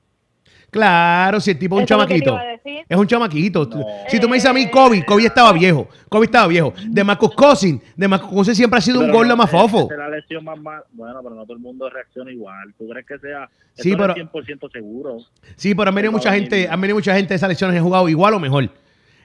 [0.70, 2.38] claro, si el tipo es un que chamaquito.
[2.86, 3.64] Es un chamaquito.
[3.64, 3.86] No.
[4.08, 5.88] Si tú me dices a mí, Kobe, Kobe estaba viejo.
[6.10, 6.74] Kobe estaba viejo.
[6.88, 9.88] De Marcus Cousins, de Marcus Cousins siempre ha sido un Pero gordo no, más fofo.
[9.96, 10.82] la lesión más mal.
[10.92, 12.74] Bueno, pero no todo el mundo reacciona igual.
[12.76, 15.20] ¿Tú crees que sea Sí, pero- es 100% seguro?
[15.54, 17.78] Sí, pero han venido Pero mucha gente, han venido mucha gente de esas lesiones y
[17.78, 18.64] han jugado igual o mejor.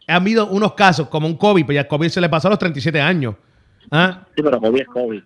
[0.07, 2.59] Han habido unos casos, como un Kobe, pues ya Kobe se le pasó a los
[2.59, 3.35] 37 años.
[3.91, 4.25] ¿Ah?
[4.35, 5.23] Sí, pero Kobe es Kobe.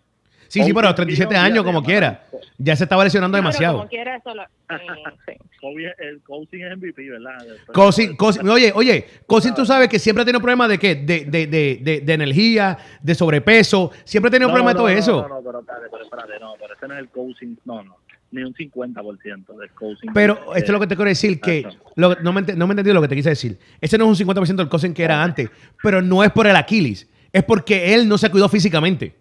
[0.47, 2.23] Sí, sí, pero a los 37 tiene un años, como quiera.
[2.57, 3.77] Ya se estaba lesionando No, demasiado.
[3.77, 4.77] como quiera, eso lo- eh,
[5.25, 5.33] sí.
[5.59, 7.33] Kobe, es- el coaching es MVP, ¿verdad?
[7.73, 10.95] Cousins- Cousins- oye, oye, Cousins, tú sabes que siempre ha tenido problemas de qué?
[10.95, 13.91] De, de, de, de, de energía, de sobrepeso.
[14.05, 15.27] Siempre ha tenido problemas de todo eso.
[15.27, 17.97] No, no, pero espérate, pero espérate, no, pero ese no es el coaching, no, no,
[18.31, 20.09] ni un 50% del coaching.
[20.13, 22.73] Pero esto es lo que te quiero decir, que lo- no, me, ent- no me
[22.73, 23.57] entendí lo que te quise decir.
[23.81, 25.49] Ese no es un 50% del Cousins que era antes,
[25.83, 29.13] pero no es por el Aquiles, es porque él no se cuidó físicamente.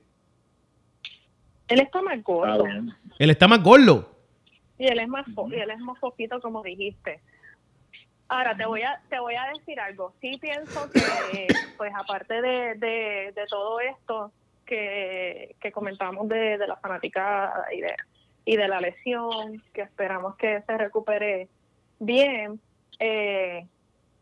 [1.68, 2.90] Él está más gordo bien.
[3.18, 4.10] Él está más gordo.
[4.78, 7.20] y él es más fo- y él es más poquito como dijiste.
[8.28, 10.14] Ahora te voy a te voy a decir algo.
[10.20, 11.46] Sí pienso que
[11.76, 14.32] pues aparte de, de, de todo esto
[14.66, 17.94] que, que comentamos de, de la fanaticada y de
[18.46, 21.48] y de la lesión que esperamos que se recupere
[21.98, 22.60] bien.
[22.98, 23.66] eh,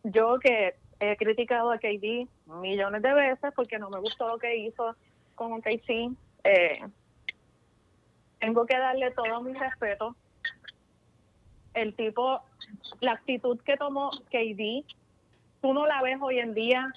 [0.04, 4.56] yo que he criticado a KD millones de veces porque no me gustó lo que
[4.56, 4.94] hizo
[5.34, 6.12] con OKC.
[6.44, 6.80] Eh,
[8.38, 10.14] tengo que darle todo mi respeto.
[11.74, 12.42] El tipo,
[13.00, 14.84] la actitud que tomó KD,
[15.60, 16.92] tú no la ves hoy en día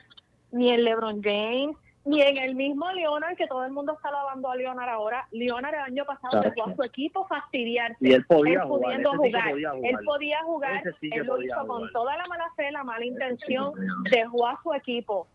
[0.52, 4.50] ni en LeBron James, ni en el mismo Leonard, que todo el mundo está lavando
[4.50, 5.28] a Leonard ahora.
[5.32, 7.98] Leonard el año pasado dejó a su equipo fastidiarse.
[8.00, 9.50] Y él podía Él jugar, pudiendo sí jugar.
[9.52, 9.92] podía jugar.
[9.92, 13.74] Él podía jugar, sí él lo hizo con toda la mala fe, la mala intención,
[14.12, 15.28] dejó a su equipo.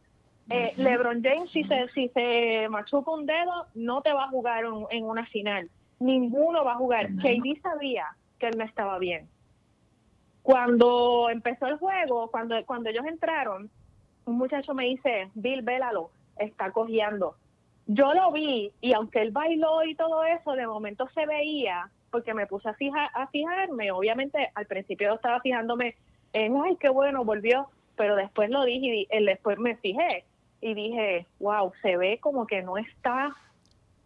[0.48, 4.64] Eh, LeBron James, si se, si se machuca un dedo, no te va a jugar
[4.64, 5.68] en, en una final.
[5.98, 7.08] Ninguno va a jugar.
[7.16, 8.06] KD sabía
[8.38, 9.28] que él no estaba bien.
[10.42, 13.70] Cuando empezó el juego, cuando, cuando ellos entraron,
[14.24, 17.36] un muchacho me dice, Bill, vélalo, está cojeando.
[17.86, 22.34] Yo lo vi y aunque él bailó y todo eso, de momento se veía, porque
[22.34, 25.96] me puse a, fija- a fijarme, obviamente al principio estaba fijándome
[26.32, 30.24] en, ay, qué bueno, volvió, pero después lo dije y di- eh, después me fijé
[30.60, 33.34] y dije, wow, se ve como que no está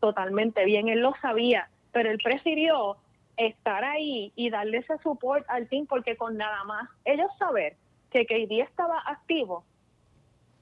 [0.00, 2.96] totalmente bien, él lo sabía, pero él prefirió
[3.36, 7.76] estar ahí y darle ese support al team porque con nada más ellos saber
[8.10, 9.64] que KD estaba activo,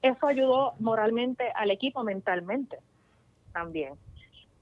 [0.03, 2.77] eso ayudó moralmente al equipo mentalmente
[3.53, 3.93] también.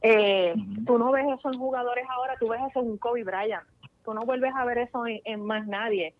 [0.01, 0.85] Eh, Ujú.
[0.85, 3.65] Tú no ves eso en jugadores ahora, tú ves eso en Kobe Bryant,
[4.05, 6.13] tú no vuelves a ver eso en, en más nadie.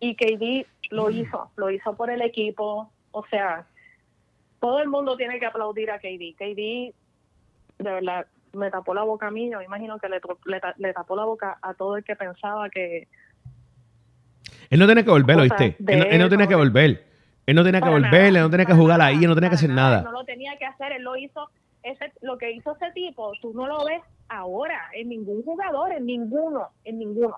[0.00, 3.66] Y KD lo hizo, lo hizo por el equipo, o sea,
[4.58, 6.34] todo el mundo tiene que aplaudir a KD.
[6.36, 6.94] KD,
[7.78, 11.14] de verdad, me tapó la boca a mí, yo imagino que le, le, le tapó
[11.14, 13.06] la boca a todo el que pensaba que...
[14.70, 15.76] Él no tenía que volver, ¿oíste?
[15.86, 17.13] Él no, él no no que volver.
[17.46, 19.56] Él no tenía que volver, él no tenía que jugar ahí, él no tenía que
[19.56, 20.02] hacer nada.
[20.02, 21.48] No lo tenía que hacer, él lo hizo,
[21.82, 26.06] ese, lo que hizo ese tipo, tú no lo ves ahora en ningún jugador, en
[26.06, 27.36] ninguno, en ninguno.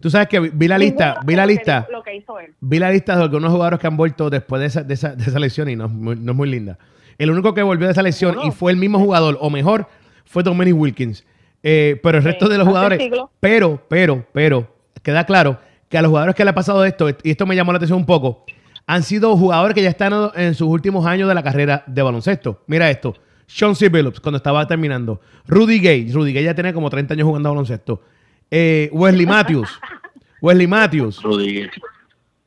[0.00, 2.54] Tú sabes que vi- la lista, Ninguno vi la lista, Lo que hizo él.
[2.60, 5.22] vi la lista de algunos jugadores que han vuelto después de esa, de esa, de
[5.22, 6.76] esa lesión y no, es muy- no es muy linda.
[7.16, 9.86] El único que volvió de esa lesión y fue el mismo jugador, o mejor,
[10.24, 11.24] fue Dominic Wilkins.
[11.62, 12.98] Eh, pero el resto de los jugadores,
[13.38, 17.30] pero, pero, pero, queda claro que a los jugadores que le ha pasado esto, y
[17.30, 18.44] esto me llamó la atención un poco,
[18.90, 22.64] han sido jugadores que ya están en sus últimos años de la carrera de baloncesto.
[22.66, 23.14] Mira esto.
[23.46, 23.88] Sean C.
[23.88, 25.20] Billups, cuando estaba terminando.
[25.46, 26.10] Rudy Gay.
[26.10, 28.02] Rudy Gay ya tenía como 30 años jugando a baloncesto.
[28.50, 29.68] Eh, Wesley Matthews.
[30.42, 31.22] Wesley Matthews.
[31.22, 31.70] Rodríguez.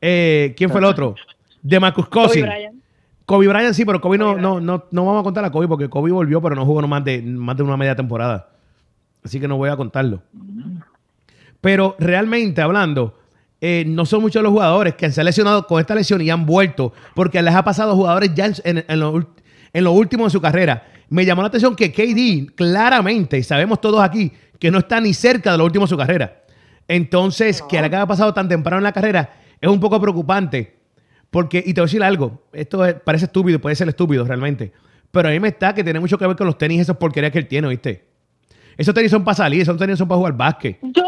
[0.01, 1.15] Eh, ¿Quién fue el otro?
[1.61, 2.45] DeMarcus Kobe Cousins.
[2.45, 2.75] Bryant.
[3.25, 5.69] Kobe Bryant sí, pero Kobe no, Kobe no, no, no vamos a contar a Kobe
[5.69, 8.49] porque Kobe volvió, pero no jugó no más de, más de una media temporada.
[9.23, 10.21] Así que no voy a contarlo.
[11.61, 13.17] Pero realmente hablando,
[13.65, 16.45] eh, no son muchos los jugadores que se han lesionado con esta lesión y han
[16.45, 19.27] vuelto porque les ha pasado a jugadores ya en, en- lo, ul-
[19.71, 20.85] en lo último de su carrera.
[21.09, 25.13] Me llamó la atención que KD claramente, y sabemos todos aquí, que no está ni
[25.13, 26.43] cerca de lo último de su carrera.
[26.87, 29.29] Entonces, que le haya pasado tan temprano en la carrera
[29.61, 30.75] es un poco preocupante.
[31.31, 34.71] Porque, y te voy a decir algo, esto es- parece estúpido, puede ser estúpido realmente.
[35.11, 37.31] Pero a mí me está que tiene mucho que ver con los tenis, esas porquerías
[37.31, 38.07] que él tiene, ¿viste?
[38.77, 40.79] Esos tenis son para salir, esos tenis son para jugar básquet.
[40.81, 41.03] Yo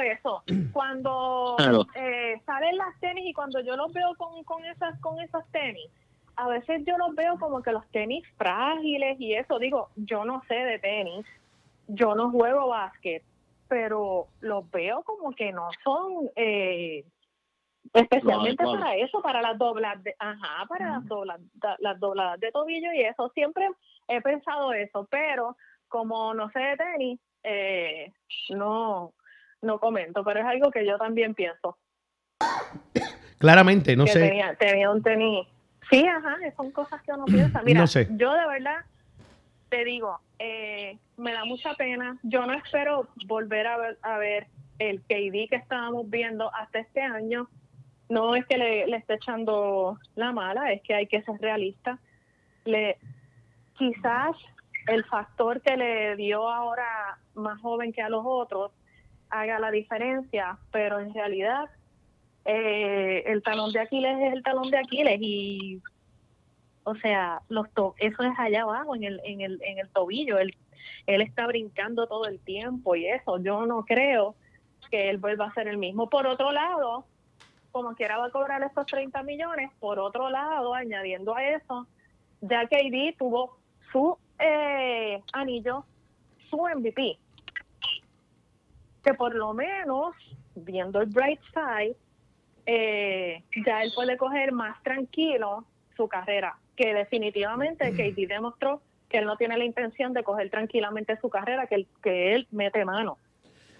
[0.00, 0.42] eso.
[0.72, 1.86] Cuando Claro.
[1.94, 5.90] eh, salen las tenis y cuando yo los veo con, con esas con esos tenis,
[6.36, 9.58] a veces yo los veo como que los tenis frágiles y eso.
[9.58, 11.26] Digo, yo no sé de tenis,
[11.88, 13.22] yo no juego básquet,
[13.68, 17.04] pero los veo como que no son eh,
[17.92, 21.40] especialmente para eso, para las doblas de, ajá, para las doblas,
[21.78, 23.30] las dobladas de tobillo y eso.
[23.34, 23.68] Siempre
[24.08, 25.56] he pensado eso, pero
[25.88, 28.12] como no sé de tenis, eh,
[28.50, 29.12] no,
[29.62, 31.76] no comento, pero es algo que yo también pienso.
[33.38, 34.20] Claramente, no que sé.
[34.20, 35.46] Tenía, tenía un tenis.
[35.90, 37.62] Sí, ajá, son cosas que uno piensa.
[37.62, 38.08] Mira, No sé.
[38.12, 38.84] yo de verdad
[39.68, 42.18] te digo, eh, me da mucha pena.
[42.22, 44.46] Yo no espero volver a ver, a ver
[44.78, 47.48] el KD que estábamos viendo hasta este año.
[48.08, 51.98] No es que le, le esté echando la mala, es que hay que ser realista.
[52.64, 52.98] Le,
[53.78, 54.36] quizás
[54.88, 58.72] el factor que le dio ahora más joven que a los otros
[59.30, 61.64] haga la diferencia, pero en realidad
[62.44, 65.80] eh, el talón de Aquiles es el talón de Aquiles y
[66.84, 70.38] o sea los to- eso es allá abajo en el en el en el tobillo.
[70.38, 70.54] Él
[71.06, 73.38] él está brincando todo el tiempo y eso.
[73.38, 74.34] Yo no creo
[74.90, 76.08] que él vuelva a ser el mismo.
[76.08, 77.06] Por otro lado
[77.72, 81.86] como quiera va a cobrar esos 30 millones por otro lado añadiendo a eso
[82.40, 83.58] ya KD tuvo
[83.92, 85.84] su eh, anillo
[86.48, 87.16] su MVP
[89.04, 90.14] que por lo menos
[90.54, 91.96] viendo el bright side
[92.66, 95.64] eh, ya él puede coger más tranquilo
[95.96, 101.18] su carrera, que definitivamente KD demostró que él no tiene la intención de coger tranquilamente
[101.20, 103.18] su carrera, que él, que él mete mano.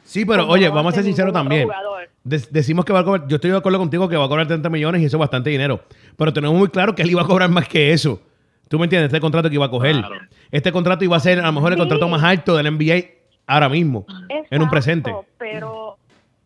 [0.03, 1.65] Sí, pero Como oye, no vamos a ser sinceros también.
[1.65, 2.09] jugador.
[2.25, 4.47] De- decimos que va a cobrar, yo estoy de acuerdo contigo que va a cobrar
[4.49, 5.81] 30 millones y eso es bastante dinero.
[6.17, 8.21] Pero tenemos muy claro que él iba a cobrar más que eso.
[8.69, 9.09] ¿Tú me entiendes?
[9.09, 9.97] Este contrato que iba a coger.
[9.99, 10.17] Claro.
[10.51, 11.81] Este contrato iba a ser a lo mejor el Sí.
[11.81, 14.07] contrato más alto del NBA ahora mismo.
[14.29, 15.15] en un presente.
[15.39, 15.99] Pero,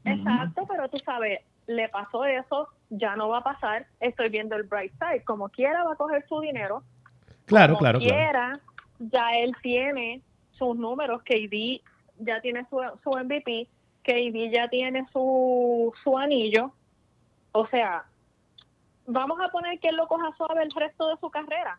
[0.04, 4.64] exacto, pero tú sabes, le pasó eso, ya no va a pasar, estoy viendo el
[4.64, 6.82] bright side, como quiera va a coger su dinero,
[7.46, 8.14] Claro, como claro, claro.
[8.14, 8.60] quiera,
[8.98, 11.82] ya él tiene sus números, KD
[12.18, 13.68] ya tiene su, su MVP,
[14.02, 16.72] KD ya tiene su, su anillo,
[17.52, 18.04] o sea,
[19.06, 21.78] vamos a poner que él lo coja suave el resto de su carrera,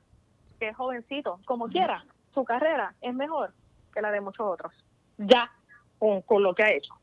[0.60, 3.54] que es jovencito, como quiera, su carrera es mejor
[3.93, 4.73] que la de muchos otros,
[5.17, 5.49] ya,
[5.99, 6.93] con, con lo que ha hecho.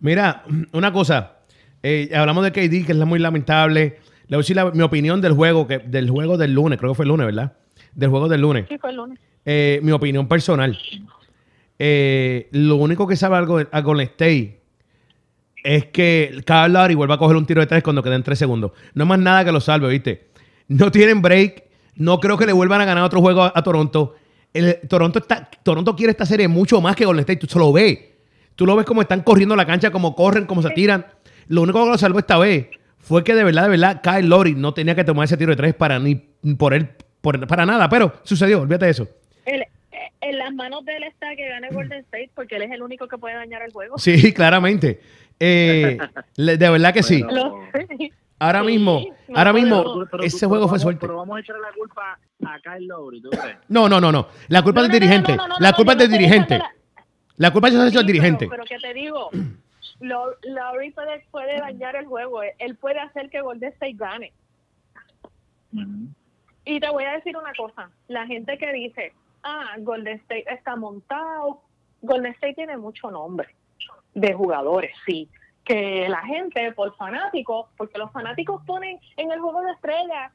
[0.00, 1.38] Mira, una cosa.
[1.82, 3.98] eh, hablamos de KD, que es muy lamentable.
[4.26, 6.78] Le voy a decir la- mi opinión del juego, que, del juego del lunes.
[6.78, 7.52] Creo que fue el lunes, ¿verdad?
[7.94, 8.66] Del juego del lunes.
[8.68, 9.18] Sí, fue el lunes.
[9.44, 10.78] Eh, mi opinión personal.
[11.78, 14.60] Eh, lo único que sabe algo a Golden State
[15.62, 18.72] es que Kyle Lowry vuelva a coger un tiro de tres cuando queden tres segundos.
[18.94, 20.28] No hay más nada que lo salve, ¿viste?
[20.68, 21.64] No tienen break.
[21.96, 24.14] No creo que le vuelvan a ganar otro juego a, a Toronto.
[24.54, 27.40] El- Toronto, está, Toronto quiere esta serie mucho más que Golden State.
[27.40, 27.98] Tú se lo ves.
[28.54, 31.04] Tú lo ves como están corriendo la cancha, como corren, como se tiran.
[31.48, 34.54] Lo único que lo salvó esta vez fue que de verdad, de verdad, Kyle Lowry
[34.54, 36.14] no tenía que tomar ese tiro de tres para ni
[36.56, 36.88] por él,
[37.20, 37.88] por- para nada.
[37.88, 39.08] Pero sucedió, olvídate de eso.
[39.44, 39.62] Él-
[39.92, 42.82] eh, en las manos de él está que gane Golden State porque él es el
[42.82, 43.98] único que puede dañar el juego.
[43.98, 45.00] Sí, claramente.
[45.40, 45.98] Eh,
[46.36, 47.22] de verdad que sí.
[48.44, 51.00] Ahora Sí, mismo, no ahora mismo, Pero- pero- ese pero juego fue suerte.
[51.00, 53.56] Pero vamos a echarle la culpa a Kyle Lowry, ¿tú crees?
[53.68, 54.28] No, no, no, no.
[54.48, 55.36] La culpa No, es del no, dirigente.
[55.60, 56.60] La culpa es del dirigente.
[57.36, 58.46] La culpa es del Sí, dirigente.
[58.48, 59.30] Pero, que te digo,
[60.00, 62.42] Lo- Lowry puede, puede dañar el juego.
[62.58, 64.32] Él- puede hacer que Golden State gane.
[66.64, 67.90] Y te voy a decir una cosa.
[68.08, 71.60] La gente que dice, ah, Golden State está montado.
[72.02, 73.48] Golden State tiene mucho nombre
[74.14, 75.28] de jugadores, sí.
[75.64, 80.32] Que la gente, por fanáticos, porque los fanáticos ponen en el juego de estrellas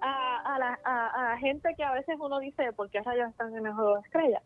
[0.00, 3.56] a, a, la, a, a gente que a veces uno dice, ¿por qué rayos están
[3.56, 4.42] en el juego de estrellas?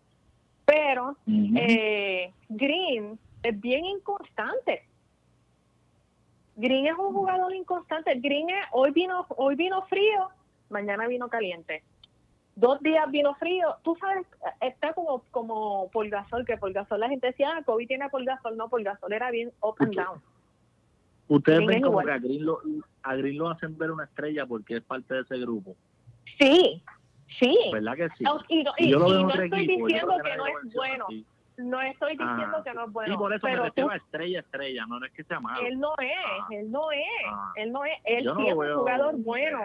[0.67, 4.85] Pero eh, Green es bien inconstante.
[6.57, 8.15] Green es un jugador inconstante.
[8.17, 10.29] Green es, hoy vino hoy vino frío,
[10.69, 11.85] mañana vino caliente.
[12.57, 13.77] Dos días vino frío.
[13.85, 14.27] Tú sabes,
[14.63, 18.57] está como como Polgasol, que Polgasol la gente decía, ah, Kobe tiene Polgasol.
[18.57, 20.23] No, Polgasol era bien up and down.
[21.29, 22.07] Ustedes Green ven como igual.
[22.07, 22.61] que a Green, lo,
[23.03, 25.77] a Green lo hacen ver una estrella porque es parte de ese grupo.
[26.39, 26.83] Sí,
[27.39, 27.59] sí.
[27.73, 28.25] ¿Verdad que sí?
[28.49, 31.05] Y, no- Y y- yo lo y no estoy yo diciendo que no es bueno.
[31.09, 31.27] así.
[31.59, 33.15] No estoy diciendo Ah, que no es bueno.
[33.15, 35.41] y por eso me pero refiero tú- a estrella, estrella, no, no es que sea
[35.41, 35.67] malo.
[35.67, 36.47] él no es, Ah.
[36.51, 37.53] él no es, Ah.
[37.57, 39.61] él no es, él no sí es un jugador bueno.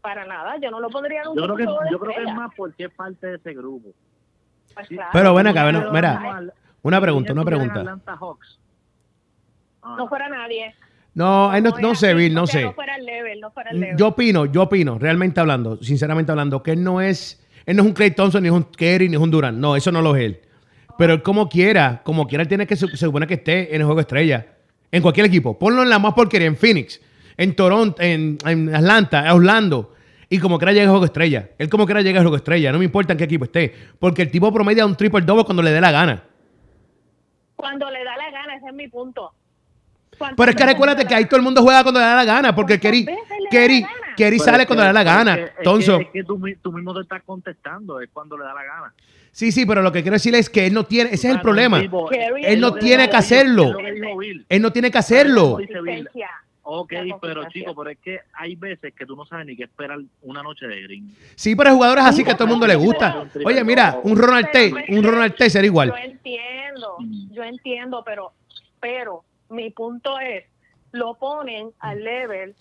[0.00, 2.22] Para nada, yo no lo pondría en un Yo creo que, de yo creo que
[2.22, 3.90] es más porque es parte de ese grupo.
[4.74, 5.10] Pues claro.
[5.12, 6.42] Pero ven acá, ven, mira,
[6.82, 7.98] una pregunta, una pregunta.
[9.82, 10.74] Ah, No fuera nadie.
[11.12, 12.62] No, ay, no, no sé, Bill, no sé.
[12.62, 13.96] No fuera el level, no fuera el level.
[13.96, 17.88] Yo opino, yo opino, realmente hablando, sinceramente hablando, que él no es, él no es
[17.88, 19.58] un Clay Thompson, ni es un Kerry, ni es un Durant.
[19.58, 20.40] No, eso no lo es él.
[20.96, 23.80] Pero él como quiera, como quiera, él tiene que, se, se supone que esté en
[23.80, 24.46] el juego estrella.
[24.92, 25.58] En cualquier equipo.
[25.58, 27.00] Ponlo en la más porquería, en Phoenix,
[27.40, 29.94] en Toronto, en, en Atlanta, en Orlando.
[30.28, 31.48] Y como quiera llega al juego estrella.
[31.56, 32.70] Él como quiera llega al juego estrella.
[32.70, 33.74] No me importa en qué equipo esté.
[33.98, 36.22] Porque el tipo promedia un triple double cuando le dé la gana.
[37.56, 39.32] Cuando le da la gana, ese es mi punto.
[40.18, 42.24] ¿Cuántas Pero es que recuérdate que ahí todo el mundo juega cuando le da la
[42.26, 42.54] gana.
[42.54, 43.06] Porque ¿Cuántas Kerry,
[43.50, 43.86] Kerry?
[44.18, 45.32] Kerry sale cuando le da la gana.
[45.32, 46.00] Es que, es que- Thompson.
[46.02, 48.94] es que tú, tú mismo te estás contestando, es cuando le da la gana.
[49.32, 51.40] Sí, sí, pero lo que quiero decir es que él no tiene, ese es el
[51.40, 51.80] problema.
[51.80, 53.72] Él no tiene que hacerlo.
[54.48, 55.58] Él no tiene que hacerlo.
[56.62, 59.98] Ok, pero chico, pero es que hay veces que tú no sabes ni qué esperar
[60.22, 61.14] una noche de green.
[61.34, 63.24] Sí, pero hay jugadores así que a todo el mundo le gusta.
[63.44, 65.94] Oye, mira, un Ronald T, un Ronald T sería Yo igual.
[66.04, 67.32] entiendo, Mm.
[67.32, 68.32] yo entiendo, pero,
[68.78, 70.44] pero mi punto es,
[70.92, 72.54] lo ponen al level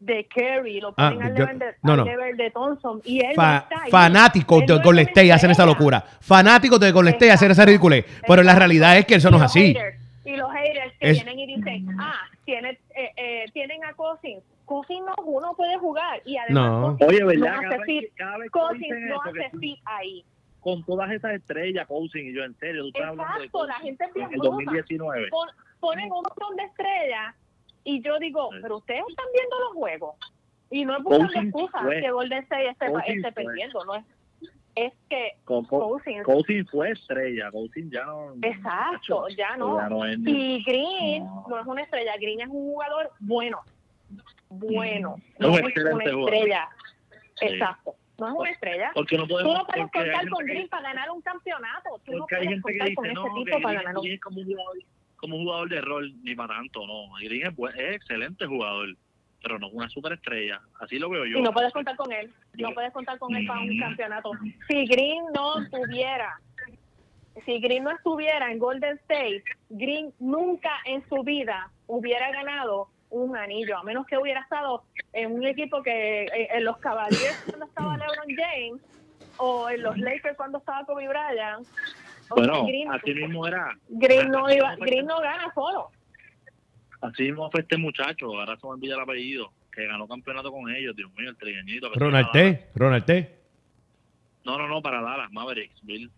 [0.00, 2.04] de Kerry, lo Ah, ponen al, yo- level de, no, al no.
[2.04, 3.90] level de Thompson y él no Fa- está ahí.
[3.90, 6.04] fanáticos Él de no Golden State hacen esa locura.
[6.20, 8.04] Fanáticos de Golden State hacen esa ridiculez.
[8.26, 9.68] Pero la realidad es que eso no es así.
[9.74, 13.92] haters, y los haters que Es- vienen y dicen, ah, tiene, eh, eh, tienen a
[13.94, 14.42] Cousins.
[14.64, 16.22] Cousins no, uno puede jugar.
[16.24, 16.96] Y además, No.
[16.98, 17.64] Cousins Oye, no ¿verdad?
[17.66, 18.04] hace fit.
[18.14, 20.24] que Cousins no hace fit ahí.
[20.60, 23.74] con todas esas estrellas, coaching, y yo en serio, tú estás hablando de Exacto, la
[23.74, 24.48] gente en el bruta.
[24.48, 25.28] 2019.
[25.28, 27.34] Pon- ponen un montón de estrellas
[27.84, 28.58] y yo digo, Sí.
[28.62, 30.14] pero ustedes están viendo los juegos.
[30.70, 34.04] Y no es buscando Cousins excusas que Golden State esté, Cousins esté perdiendo, no es.
[34.76, 38.34] Es que Con, con, coaching fue estrella, coaching ya no.
[38.42, 39.78] exacto, ya no.
[39.78, 41.46] Ya no es ni- Y Green No.
[41.48, 43.60] no es una estrella, Green es un jugador bueno,
[44.48, 46.68] bueno, No, no es una estrella.
[47.36, 47.46] Sí.
[47.46, 48.90] Exacto, no es una estrella.
[48.94, 52.00] Porque no Tú no puedes contar con que- Green para ganar un campeonato.
[52.04, 54.02] Tú no Porque hay gente que contar con dice, no, que tipo para ganar un
[54.02, 54.76] Green es como un jugador,
[55.16, 57.06] como un jugador de rol, ni para tanto, no.
[57.20, 58.88] Green es, buen- es excelente jugador,
[59.44, 60.58] pero no una superestrella.
[60.80, 61.38] Así lo veo yo.
[61.38, 62.32] Y no puedes contar con él.
[62.54, 64.30] No puedes contar con él para un campeonato.
[64.66, 66.40] Si Green no estuviera,
[67.44, 73.36] si Green no estuviera en Golden State, Green nunca en su vida hubiera ganado un
[73.36, 77.66] anillo, a menos que hubiera estado en un equipo que eh, en los Cavaliers cuando
[77.66, 78.82] estaba LeBron James
[79.36, 81.68] o en los Lakers cuando estaba Kobe Bryant.
[82.30, 83.76] Bueno, Green, así mismo era.
[83.88, 85.90] Green no iba, Green no gana solo.
[87.04, 90.74] Así mismo fue este muchacho, ahora se me olvida el apellido, que ganó campeonato con
[90.74, 91.90] ellos, Dios mío, el trigueñito.
[91.94, 92.30] Ronald.
[92.32, 93.34] T, Ronald T.
[94.44, 96.10] No, no, no, para Dallas, Mavericks, Bill.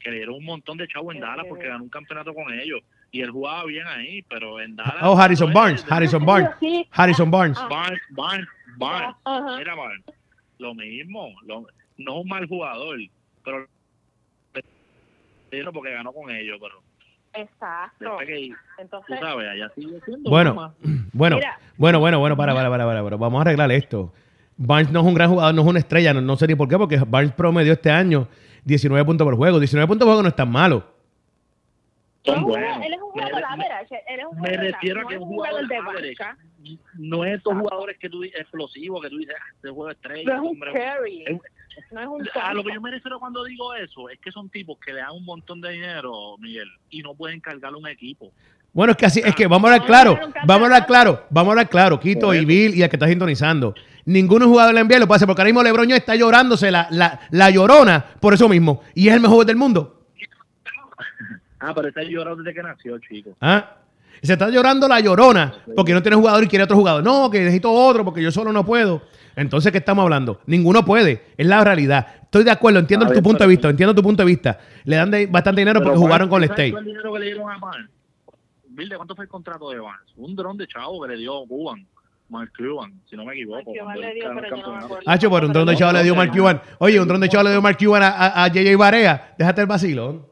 [0.00, 2.80] Que le dieron un montón de chavo en Dallas porque ganó un campeonato con ellos.
[3.10, 5.02] Y él jugaba bien ahí, pero en Dallas.
[5.02, 6.50] Oh, Harrison Barnes, Harrison Barnes.
[6.90, 7.58] Harrison Barnes.
[7.68, 9.16] Barnes, Barnes, Barnes.
[9.58, 10.04] Mira, Barnes.
[10.58, 11.34] Lo mismo.
[11.46, 12.98] Lo, no es un mal jugador,
[13.44, 13.66] pero.
[15.50, 16.87] Pero porque ganó con ellos, pero.
[17.40, 18.18] Exacto.
[18.78, 20.30] Entonces, sabes, allá sigue siendo.
[20.30, 20.74] Bueno,
[21.12, 21.58] bueno, Mira.
[21.76, 23.16] bueno, bueno, bueno, para, para, para, para, para.
[23.16, 24.12] Vamos a arreglar esto.
[24.56, 26.68] Barnes no es un gran jugador, no es una estrella, no, no sé ni por
[26.68, 28.26] qué, porque Barnes promedió este año
[28.64, 29.58] 19 puntos por juego.
[29.60, 30.84] 19 puntos por juego no es tan malo.
[32.24, 35.14] él él es un Me- jugador average, él es un Me refiero a no que
[35.14, 36.16] es es un jugador jugador de average.
[36.24, 36.38] banca,
[36.98, 40.24] No es estos jugadores que tú dices explosivos, que tú dices, ah, este juego estrella.
[40.24, 41.40] no es un hombre, carry, es-
[41.90, 44.48] no es un A lo que yo me refiero cuando digo eso es que son
[44.48, 48.32] tipos que le dan un montón de dinero, Miguel, y no pueden cargar un equipo.
[48.72, 50.62] Bueno, es que así, es que vamos a hablar Vamos a claro, hablar un vamos
[50.62, 53.74] a hablar claro, vamos a hablar claro, Quito y Bill y el que está sintonizando.
[54.04, 56.86] Ninguno jugador de la NBA lo puede hacer porque ahora mismo LeBron está llorándose la,
[56.90, 58.82] la, la llorona por eso mismo.
[58.94, 59.94] Y es el mejor del mundo.
[61.60, 63.36] Ah, pero está llorando desde que nació, chico.
[63.40, 63.78] ¿Ah?
[64.22, 67.02] Se está llorando la llorona porque no tiene jugador y quiere otro jugador.
[67.02, 69.02] No, que necesito otro porque yo solo no puedo.
[69.38, 70.40] Entonces, ¿qué estamos hablando?
[70.46, 71.22] Ninguno puede.
[71.36, 72.06] Es la realidad.
[72.24, 74.58] Estoy de acuerdo, entiendo tu punto de vista, entiendo tu punto de vista.
[74.84, 76.72] Le dan de- bastante dinero porque jugaron con el ¿sabes State.
[76.72, 77.58] cuál dinero que le dieron a
[78.96, 80.12] cuánto fue el contrato de Barnes?
[80.16, 81.86] Un dron de chavo que le dio Cuban.
[82.30, 83.72] Mark Cuban, si no me equivoco.
[83.84, 84.84] Mark le dio, ganó el pero yo no me campeonato.
[84.86, 85.10] acuerdo.
[85.10, 86.60] Hacho, por un dron de chavo le dio Mark Cuban.
[86.78, 89.34] Oye, un dron de chavo le dio Mark Cuban a, a, a JJ Barea.
[89.38, 90.26] Déjate el vacilón.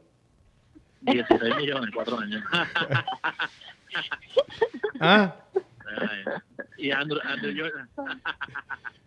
[1.01, 2.43] 16 millones, cuatro años.
[4.99, 5.35] Ah,
[6.77, 7.89] y Andrew, Andrew Jordan.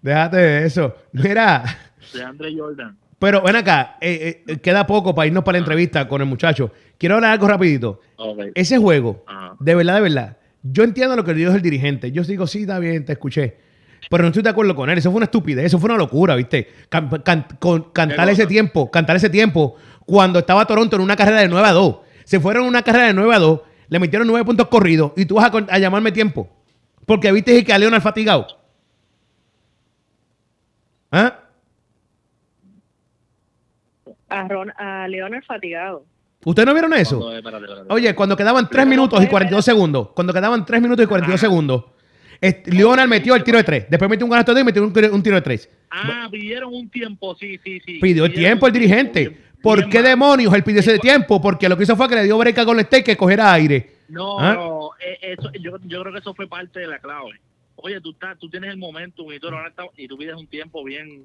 [0.02, 0.94] déjate de eso.
[1.12, 1.64] Mira,
[2.12, 2.96] De Andre Jordan.
[3.18, 3.96] pero ven acá.
[4.00, 6.72] eh, eh, queda poco para irnos para la entrevista con el muchacho.
[6.98, 8.00] Quiero hablar algo rapidito.
[8.16, 8.38] Ok.
[8.54, 9.54] Ese juego, Ajá.
[9.58, 10.36] de verdad, de verdad.
[10.62, 12.12] Yo entiendo lo que dijo el dirigente.
[12.12, 13.56] Yo digo, sí, está bien, te escuché.
[14.10, 14.98] Pero no estoy de acuerdo con él.
[14.98, 15.66] Eso fue una estupidez.
[15.66, 16.68] Eso fue una locura, ¿viste?
[16.88, 21.16] Can- can- con- cantar ¿Qué ese tiempo, cantar ese tiempo cuando estaba Toronto en una
[21.16, 21.96] carrera de 9 a 2.
[22.24, 25.26] Se fueron en una carrera de 9 a 2, le metieron 9 puntos corridos y
[25.26, 26.48] tú vas a llamarme tiempo.
[27.10, 28.46] Porque viste que a Leonard fatigado.
[31.10, 31.40] ¿Ah?
[34.28, 35.08] A, Ron, a
[35.44, 36.04] fatigado.
[36.44, 37.18] ¿Ustedes no vieron eso?
[37.18, 37.92] Cuando- espérate, espérate.
[37.92, 41.08] Oye, cuando quedaban 3 Pero minutos y fue- 42 segundos, cuando quedaban 3 minutos y
[41.08, 41.48] 42 Ajá.
[41.48, 41.84] segundos,
[42.66, 43.86] Leonard metió el tiro de 3.
[43.90, 45.68] Después metió un canasto de 2 y metió un, un tiro de 3.
[45.90, 47.98] Ah, pidieron un tiempo, sí, sí, sí.
[48.00, 49.30] Pidió el tiempo el dirigente.
[49.30, 50.06] bien- ¿Por bien qué mal.
[50.10, 51.42] demonios él pidió ese tiempo?
[51.42, 53.96] Porque lo que hizo fue que le dio break a Golden State que cogiera aire.
[54.10, 54.54] No, ¿Ah?
[54.54, 57.40] no, eh, eso, yo, yo creo que eso fue parte de la clave.
[57.76, 59.48] Oye, tú, estás, tú tienes el momento y tú,
[59.96, 61.24] y tú pides un tiempo bien...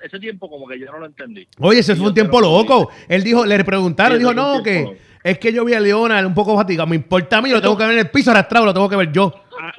[0.00, 1.46] Ese tiempo como que yo no lo entendí.
[1.58, 2.88] Oye, ese fue un tiempo loco.
[3.08, 4.94] Él dijo, le preguntaron, Sí, dijo, no, que loco.
[5.24, 6.86] es que yo vi a Leonard un poco fatigado.
[6.86, 8.96] Me importa a mí, lo tengo que ver en el piso arrastrado, lo tengo que
[8.96, 9.34] ver yo.
[9.60, 9.72] Ah,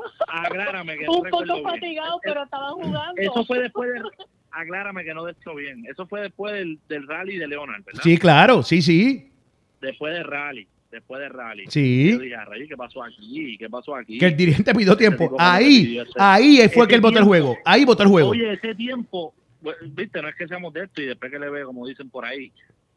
[0.45, 1.63] aclárame que no Un poco bien.
[1.63, 3.13] fatigado, pero estaban jugando.
[3.21, 4.03] Eso fue después del...
[4.51, 5.83] Aclárame que no de esto bien.
[5.89, 8.01] Eso fue después del, del rally de Leonard, ¿verdad?
[8.03, 9.31] Sí, claro, sí, sí.
[9.81, 10.67] Después del rally.
[10.93, 11.63] Después del rally.
[11.69, 12.11] Sí.
[12.11, 13.57] Yo dije, "Ah, rayos, ¿qué pasó aquí?
[13.57, 14.19] ¿Qué pasó aquí?
[14.19, 15.35] Que el dirigente pidió tiempo.
[15.39, 17.57] Ahí, pidió ese- ahí fue que él votó el juego.
[17.65, 18.29] Ahí votó el juego.
[18.29, 19.33] Oye, ese tiempo,
[19.95, 22.25] viste, no es que seamos de esto y después que le veo, como dicen por
[22.25, 22.51] ahí,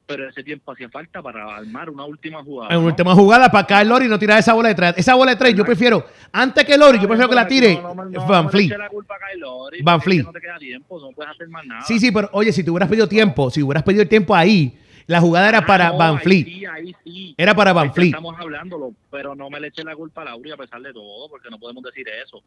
[0.04, 2.74] pero ese tiempo hacía falta para armar una última jugada.
[2.74, 2.86] En ¿no?
[2.86, 4.94] última jugada para caer Lori y no tirar esa bola de tres.
[4.98, 7.94] Esa bola de tres, yo prefiero, antes que Lori, yo prefiero que la tire No,
[7.94, 8.76] no, Van Fleet.
[8.76, 10.22] la culpa a Van Fleet.
[10.22, 11.80] No te queda tiempo, no puedes hacer más nada.
[11.80, 14.76] Sí, sí, pero oye, si te hubieras pedido tiempo, si hubieras pedido el tiempo ahí,
[15.06, 16.44] la jugada era Ah, para no, Van ahí Fleet.
[16.44, 17.34] Sí, ahí sí.
[17.38, 18.08] Era para Van Fleet.
[18.10, 21.28] Estamos hablándolo, pero no me le eche la culpa a Lauri a pesar de todo,
[21.28, 22.42] porque no podemos decir eso.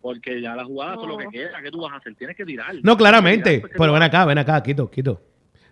[0.00, 1.30] Porque ya la jugada es lo que No.
[1.30, 1.62] queda.
[1.62, 2.14] ¿Qué tú vas a hacer?
[2.14, 2.74] Tienes que tirar.
[2.82, 3.42] No, claramente.
[3.44, 5.20] Tienes que tirar, pues, ¿qué Pero ven acá, ven acá, Quito, Quito.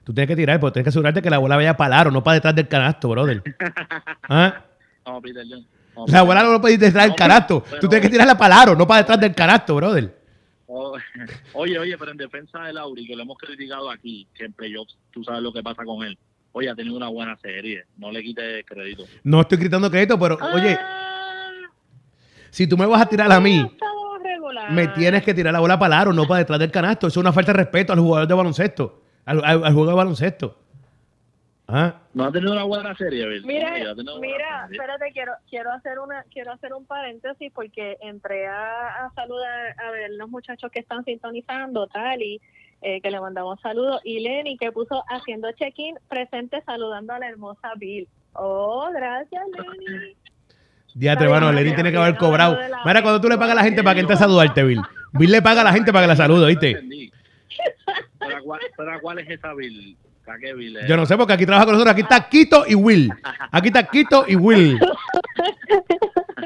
[0.04, 2.22] Tú tienes que tirar, pero tienes que asegurarte que la bola vaya para aro, no
[2.22, 3.42] para detrás del canasto, brother.
[4.28, 4.64] ¿Ah?
[5.04, 5.66] Vamos, Peter John.
[6.06, 7.62] La bola no lo puedes ir detrás del No, canasto.
[7.64, 10.16] pero- Tú tienes que tirarla para aro, no para detrás del canasto, brother.
[10.66, 10.94] Oh,
[11.54, 15.24] Oye, oye, pero en defensa de Lauri, que lo hemos criticado aquí, en playoffs tú
[15.24, 16.16] sabes lo que pasa con él.
[16.58, 19.04] Oye, ha tenido una buena serie, no le quites crédito.
[19.22, 21.50] No estoy gritando crédito, pero oye, Ah,
[22.50, 23.64] si tú me vas a tirar a mí,
[24.70, 27.06] me tienes que tirar la bola para aro, no para detrás del canasto.
[27.06, 29.94] Eso es una falta de respeto al jugador de baloncesto, al, al- al juego de
[29.94, 30.58] baloncesto.
[31.68, 31.94] ¿Ah?
[32.12, 33.44] No ha tenido una buena serie, Bill.
[33.44, 33.84] Mira, Oye,
[34.20, 34.78] mira, serie.
[34.80, 39.90] espérate, quiero quiero hacer una quiero hacer un paréntesis porque entré a, a saludar a
[39.92, 42.40] ver los muchachos que están sintonizando, tal y
[42.82, 47.28] eh, que le mandamos saludos y Lenny que puso haciendo check-in presente saludando a la
[47.28, 48.06] hermosa Bill.
[48.34, 50.16] Oh, gracias Lenny.
[50.94, 52.58] Diatre, Ay, hermano, no, Lenny tiene que haber cobrado.
[52.84, 54.80] Mira, cuando tú le pagas a la gente para que entre a saludarte, Bill.
[55.12, 56.70] Bill le paga a la gente para que la salude, ¿viste?
[56.70, 57.12] Entendí.
[58.18, 58.36] ¿Pero
[58.92, 59.96] a cuál, es esa Bill?
[60.86, 61.92] Yo no sé, porque aquí trabaja con nosotros.
[61.92, 63.10] Aquí está Quito y Will.
[63.50, 64.78] Aquí está Quito y Will.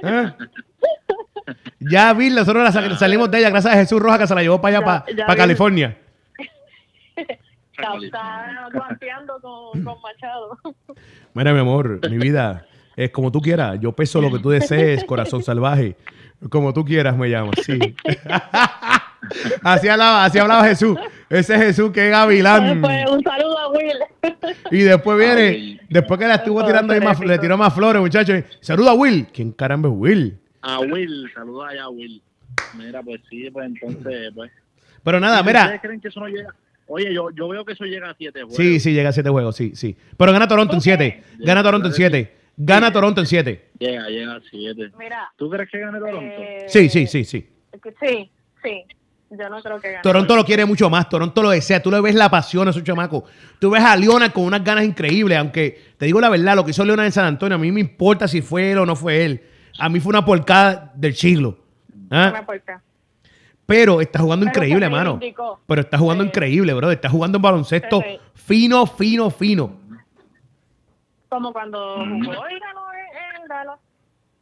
[0.02, 0.34] ¿Ah?
[1.80, 4.42] Ya, Bill, nosotros la sa- salimos de ella gracias a Jesús Roja que se la
[4.42, 5.36] llevó para allá, Ya- para, ya para.
[5.36, 5.96] California.
[8.02, 10.58] Está, guanteando con, con Machado.
[11.34, 13.78] Mira, mi amor, mi vida, es como tú quieras.
[13.80, 15.96] Yo peso lo que tú desees, corazón salvaje.
[16.50, 17.78] Como tú quieras me llamas, sí.
[19.62, 20.98] así, hablaba, así hablaba Jesús.
[21.30, 22.80] Ese Jesús que es gavilán.
[22.80, 23.98] Pues, un saludo a Will.
[24.70, 25.80] Y después viene, Ay.
[25.88, 28.42] después que la estuvo tirando ahí más, le tiró más flores, muchachos.
[28.60, 29.28] Saluda a Will.
[29.32, 30.38] ¿Quién caramba es Will?
[30.60, 32.22] A Will, saluda allá a Will.
[32.74, 34.50] Mira, pues sí, pues entonces, pues.
[35.02, 35.80] Pero nada, ¿Ustedes mira.
[35.80, 36.54] creen que eso no llega?
[36.86, 38.56] Oye, yo, yo veo que eso llega a siete juegos.
[38.56, 39.96] Sí, sí, llega a siete juegos, sí, sí.
[40.16, 41.22] Pero gana Toronto en siete.
[41.38, 42.36] Gana Toronto en siete.
[42.56, 43.70] Gana Toronto en siete.
[43.78, 44.90] Llega, llega a siete.
[44.98, 45.30] Mira.
[45.36, 46.20] ¿Tú crees que gane Toronto?
[46.20, 47.48] eh, Sí, sí, sí, sí.
[48.00, 48.30] Sí,
[48.62, 48.84] sí.
[49.30, 50.02] Yo no creo que gane.
[50.02, 51.82] Toronto lo quiere mucho más, Toronto lo desea.
[51.82, 53.24] Tú le ves la pasión a esos chamacos.
[53.58, 56.72] Tú ves a Leonard con unas ganas increíbles, aunque te digo la verdad, lo que
[56.72, 59.24] hizo Leonard en San Antonio, a mí me importa si fue él o no fue
[59.24, 59.42] él.
[59.78, 61.58] A mí fue una porcada del siglo.
[62.10, 62.30] ¿Ah?
[62.34, 62.82] Me importa.
[63.72, 65.18] Pero está jugando Pero increíble, mano.
[65.66, 66.28] Pero está jugando Sí.
[66.28, 66.90] increíble, bro.
[66.90, 68.20] Está jugando en baloncesto Sí, sí.
[68.34, 69.72] fino, fino, fino.
[71.28, 72.24] Como cuando Mm.
[72.24, 73.78] jugó y ganó en, en Dallas.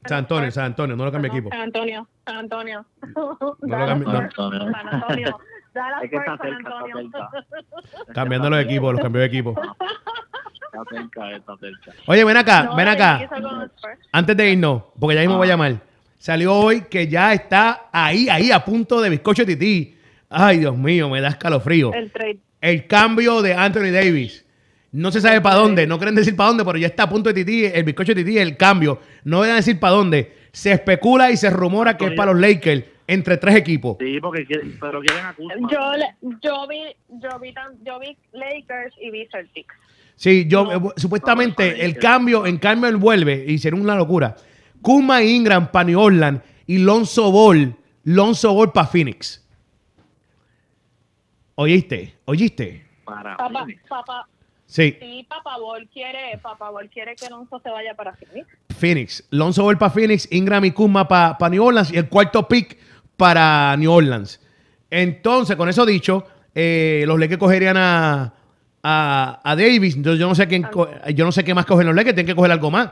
[0.06, 1.48] San Antonio, San Antonio, no lo cambia equipo.
[1.50, 2.84] San Antonio, San Antonio.
[3.14, 4.18] lo Dallas cambie- no.
[4.22, 4.34] Spurs,
[4.72, 5.38] San Antonio.
[5.74, 7.10] Dallas Es que está San está Antonio.
[7.10, 8.12] cerca.
[8.14, 9.54] Cambiando los equipos, los cambió de equipo.
[9.60, 11.92] Está cerca, está cerca.
[12.06, 13.28] Oye, ven acá, No, ven acá.
[14.12, 15.89] Antes de irnos, porque ya mismo voy a llamar.
[16.20, 19.94] Salió hoy que ya está ahí, ahí, a punto de bizcocho tití.
[20.28, 21.94] Ay, Dios mío, me da escalofrío.
[21.94, 22.38] El trade.
[22.60, 24.44] El cambio de Anthony Davis.
[24.92, 27.32] No se sabe para dónde, no quieren decir para dónde, pero ya está a punto
[27.32, 29.00] de tití, el bizcocho de tití, el cambio.
[29.24, 30.34] No van a decir para dónde.
[30.52, 33.96] Se especula y se rumora que es para los Lakers entre tres equipos.
[33.98, 35.68] Sí, porque quieren- pero quieren a Kuzma.
[35.72, 39.74] Yo, le- yo vi, yo vi, tan- yo vi Lakers y vi Celtics.
[40.16, 40.72] Sí, yo No.
[40.72, 44.36] eh, No, supuestamente el cambio, en cambio él vuelve y será una locura.
[44.82, 47.74] Kuma Ingram para New Orleans y Lonzo Ball,
[48.04, 49.44] Lonzo Ball para Phoenix.
[51.56, 52.14] ¿Oíste?
[52.24, 52.86] ¿Oíste?
[53.04, 53.66] Para Papá,
[54.70, 58.46] Sí, sí, Papá Ball quiere, Papá Ball quiere que Alonso se vaya para Phoenix.
[58.78, 59.24] Phoenix.
[59.30, 62.78] Lonzo Ball para Phoenix, Ingram y Kuma para New Orleans y el cuarto pick
[63.16, 64.40] para New Orleans.
[64.88, 66.24] Entonces, con eso dicho,
[66.54, 68.32] eh, los Lakers cogerían a,
[68.82, 69.96] a, a Davis.
[69.96, 70.64] Entonces, yo no sé quién
[71.14, 72.90] yo no sé qué más cogen los Lakers, tienen que coger algo más.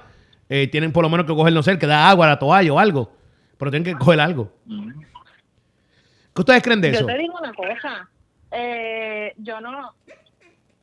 [0.48, 2.78] Eh, tienen por lo menos que coger, no sé, que da agua, la toalla o
[2.78, 3.12] algo.
[3.58, 4.52] Pero tienen que coger algo.
[4.66, 7.06] ¿Qué ustedes creen de Yo eso?
[7.06, 8.08] te digo una cosa,
[8.52, 9.92] eh, yo no,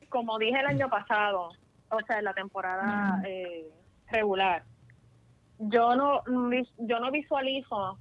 [0.10, 1.50] como dije el año pasado,
[1.90, 3.66] o sea, en la temporada eh,
[4.12, 4.64] regular,
[5.58, 6.24] yo no,
[6.78, 7.98] yo no visualizo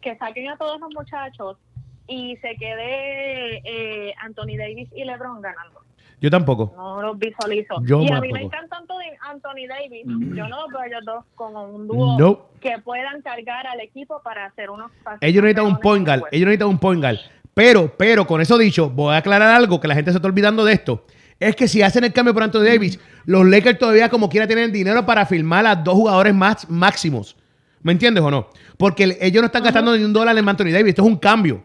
[0.00, 1.58] que saquen a todos los muchachos
[2.06, 5.80] y se quede eh, Anthony Davis y LeBron ganando.
[6.24, 6.72] Yo tampoco.
[6.74, 7.74] No los visualizo.
[7.84, 8.32] Yo y a mí tampoco.
[8.34, 10.06] me encanta Anthony, Anthony Davis.
[10.06, 10.34] Mm.
[10.34, 12.46] Yo no los veo ellos dos como un dúo No.
[12.62, 15.18] que puedan cargar al equipo para hacer unos pases.
[15.20, 16.22] Ellos necesitan un point guard.
[16.32, 17.18] Ellos necesitan un point guard.
[17.52, 20.64] Pero, pero, con eso dicho, voy a aclarar algo que la gente se está olvidando
[20.64, 21.04] de esto.
[21.38, 24.72] Es que si hacen el cambio por Anthony Davis, los Lakers todavía como quiera tienen
[24.72, 27.36] dinero para firmar a dos jugadores más máximos.
[27.82, 28.48] ¿Me entiendes o no?
[28.78, 30.88] Porque el- ellos no están gastando ni un dólar en Anthony Davis.
[30.90, 31.62] Esto es un cambio.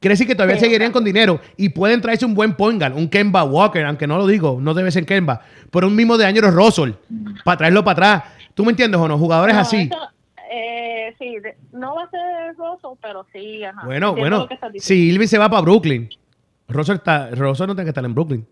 [0.00, 2.96] Quiere decir que todavía Sí, seguirían con dinero y pueden traerse un buen point guard,
[2.96, 6.24] un Kemba Walker, aunque no lo digo, no debe ser Kemba, pero un mismo de
[6.24, 6.92] Añero Russell,
[7.44, 7.92] para traerlo para
[8.22, 8.32] atrás.
[8.54, 9.18] ¿Tú me entiendes o no?
[9.18, 9.82] Jugadores No, así.
[9.92, 9.96] eso,
[10.50, 13.82] eh, sí, de- no va a ser Russell, pero sí, ajá.
[13.84, 16.08] Bueno, Entiendo bueno, si Ilvin se va para Brooklyn,
[16.68, 18.46] Russell, está, Russell no tiene que estar en Brooklyn.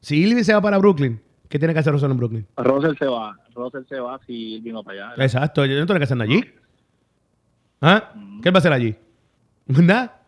[0.00, 2.46] Si Ilvin se va para Brooklyn, ¿qué tiene que hacer Russell en Brooklyn?
[2.56, 3.36] Russell se va.
[3.54, 5.22] Russell se va si él vino para allá.
[5.22, 6.44] Exacto, yo no tiene que hacer allí.
[7.80, 8.10] ¿Ah?
[8.42, 8.96] ¿Qué él va a hacer allí?
[9.66, 10.20] Nada.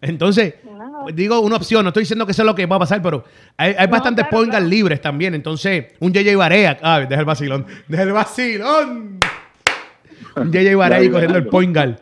[0.00, 1.06] Entonces, No.
[1.12, 3.24] digo una opción, no estoy diciendo que eso es lo que va a pasar, pero
[3.56, 4.70] hay, hay No, bastantes claro, point guard claro.
[4.70, 5.34] libres también.
[5.34, 9.18] Entonces, un JJ Barea, ah, deja el vacilón, deja el vacilón.
[10.36, 11.96] Un JJ Barea ahí corriendo el point guard.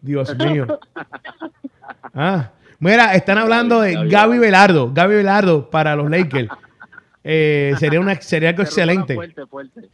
[0.00, 0.78] Dios mío.
[2.14, 2.50] Ah,
[2.80, 6.48] mira, están hablando de Gaby Velardo, Gaby Velardo para los Lakers.
[7.22, 9.14] Eh, sería una sería algo Se excelente.
[9.14, 9.88] Fuerte, fuerte.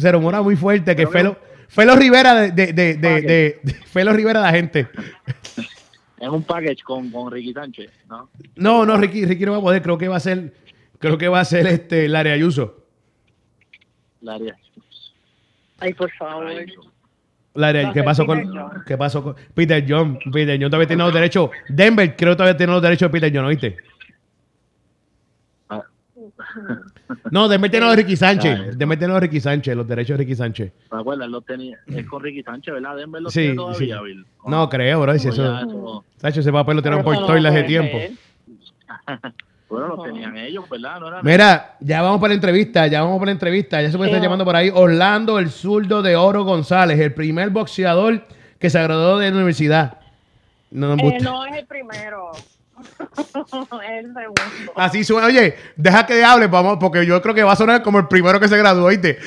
[0.00, 1.36] Se rumora muy fuerte que Felo,
[1.68, 4.88] Felo Rivera de, de, de, de, de- de- Felo Rivera de gente.
[6.20, 8.28] Es un package con, con Ricky Sánchez, ¿no?
[8.56, 10.52] No, no, Ricky, Ricky no va a poder, creo que va a ser,
[10.98, 12.84] creo que va a ser este Larry Ayuso.
[14.20, 14.56] La área.
[15.78, 16.50] Ay, por favor.
[17.54, 18.82] Larry, ¿qué pasó con John.
[18.86, 20.18] qué pasó con Peter John?
[20.32, 21.50] Peter John todavía tiene los derechos.
[21.68, 23.76] Denver creo que todavía tiene los derechos de Peter John, ¿oíste?
[27.10, 28.60] Ah, No, Denver tiene los de Ricky Ah, Sánchez.
[28.60, 28.78] eso.
[28.78, 30.72] Denver tiene los de Ricky Sánchez, los derechos de Ricky Sánchez.
[30.90, 31.28] ¿Te acuerdas?
[31.28, 32.96] Lo tenía, es con Ricky Sánchez, ¿verdad?
[32.96, 33.56] Denver lo Sí, tiene sí.
[33.56, 34.26] todavía, Bill.
[34.42, 35.18] ¿O No creo, bro.
[35.18, 37.14] Si O eso, eso- Sacho, ese papel lo tienen por
[37.48, 37.98] hace puede tiempo.
[39.68, 40.98] Bueno, lo tenían ellos, ¿verdad?
[40.98, 43.82] No era Mira, ya vamos para la entrevista, ya vamos para la entrevista.
[43.82, 47.50] Ya se puede estar llamando por ahí Orlando, el zurdo de Oro González, el primer
[47.50, 48.24] boxeador
[48.58, 49.98] que se graduó de la universidad.
[50.70, 52.30] No, Eh, no es el primero.
[52.80, 53.34] Es
[54.04, 54.72] el segundo.
[54.76, 55.26] Así suena.
[55.28, 58.38] Oye, deja que hable, vamos, porque yo creo que va a sonar como el primero
[58.40, 59.18] que se graduó, ¿oíste?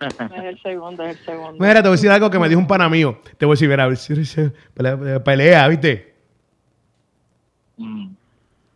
[0.00, 0.14] Es
[0.44, 1.56] el segundo, es el segundo.
[1.58, 3.20] Mira, te voy a decir algo que me dijo un pana mío.
[3.36, 4.52] Te voy a decir, mira, si-
[5.24, 6.14] pelea, ¿viste?
[7.76, 8.10] Mm.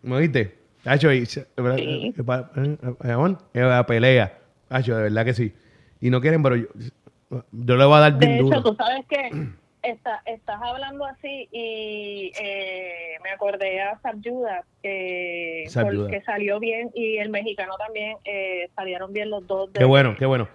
[0.02, 0.58] ¿Me oíste?
[0.82, 1.06] Se- Sí.
[1.36, 4.36] eh, eh, eh, eh, la pelea.
[4.68, 5.52] Tacho, de verdad que sí.
[6.00, 6.66] Y no quieren, pero yo,
[7.52, 8.62] yo le voy a dar bien De hecho, duro.
[8.62, 9.30] tú sabes que
[9.82, 15.64] está, estás hablando así y eh, me acordé a Sabyuda que,
[16.24, 20.26] salió bien y el mexicano también eh, salieron bien los dos de, Qué bueno, qué
[20.26, 20.48] bueno.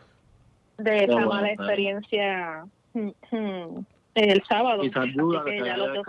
[0.77, 4.83] de esa bueno, mala experiencia mm, mm, el sábado.
[4.83, 5.11] Y Así
[5.45, 6.05] que ya los dos.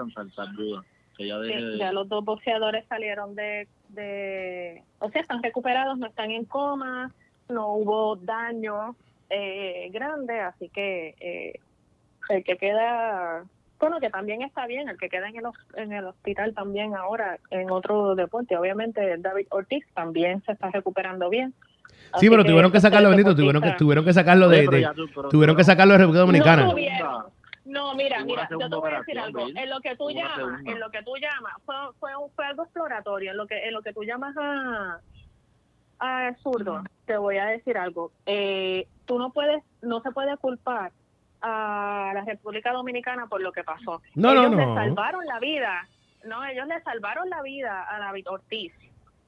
[1.17, 1.79] Que de...
[1.79, 7.11] ya los dos boxeadores salieron de, de, o sea, están recuperados, no están en coma,
[7.49, 8.95] no hubo daño
[9.29, 11.61] eh, grande, así que eh,
[12.29, 13.45] el que queda,
[13.79, 17.39] bueno, que también está bien, el que queda en el, en el hospital también ahora
[17.51, 21.55] en otro deporte, obviamente David Ortiz también se está recuperando bien.
[22.19, 24.89] Sí, pero tuvieron que sacarlo, Benito, tuvieron que, tuvieron que sacarlo de, de-
[25.31, 26.65] tuvieron que sacarlo de República Dominicana.
[26.65, 27.25] No tuvieron.
[27.67, 29.47] No, mira, mira, yo te voy a decir algo.
[29.47, 32.63] En lo que tú llamas, en lo que tú llamas, fue, fue, un, fue algo
[32.63, 33.33] exploratorio.
[33.33, 35.01] En lo que, en lo que tú llamas a,
[36.01, 38.11] ah, zurdo, te voy a decir algo.
[38.25, 40.93] Eh, tú no puedes, no se puede culpar
[41.41, 44.03] a la República Dominicana por lo que pasó.
[44.15, 44.57] No, no, ellos no.
[44.57, 45.89] le salvaron la vida.
[46.25, 48.73] No, ellos le salvaron la vida a David Ortiz,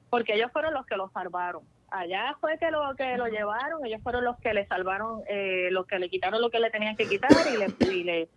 [0.09, 1.63] porque ellos fueron los que lo salvaron.
[1.89, 5.85] Allá fue que lo que lo llevaron, ellos fueron los que le salvaron, eh, los
[5.85, 8.29] que le quitaron lo que le tenían que quitar y le, y le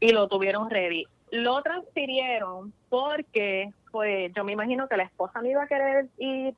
[0.00, 1.06] y lo tuvieron ready.
[1.30, 6.54] Lo transfirieron porque, pues, yo me imagino que la esposa no iba a querer ir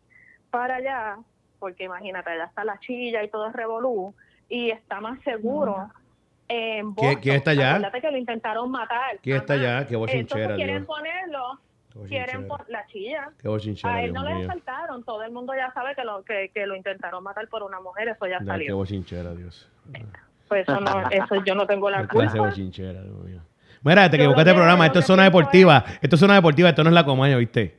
[0.50, 1.18] para allá,
[1.58, 4.14] porque imagínate, allá está la chilla y todo es revolú,
[4.48, 5.90] y está más seguro
[6.52, 7.20] en ¿Quién- Boston.
[7.22, 7.70] quién está allá?
[7.76, 9.18] Acuérdate que lo intentaron matar.
[9.22, 9.86] ¿Quién está allá?
[9.86, 11.60] Qué bochinchera, Entonces quieren ponerlo,
[11.92, 13.30] Qué quieren pon- la chilla.
[13.40, 16.22] Qué bochinchera, A él Dios no le asaltaron, todo el mundo ya sabe que lo
[16.24, 18.76] que, que lo intentaron matar por una mujer, eso ya Ya, qué salió.
[18.76, 19.68] bochinchera, Dios.
[20.48, 22.34] Pues eso no, eso yo no tengo la Qué culpa.
[22.38, 23.40] bochinchera, Dios mío.
[23.82, 24.86] Mira, te equivocaste que- programa.
[24.86, 25.84] Esto es zona deportiva.
[26.02, 26.68] Esto es zona deportiva.
[26.68, 27.78] Esto no es la comaña, ¿viste?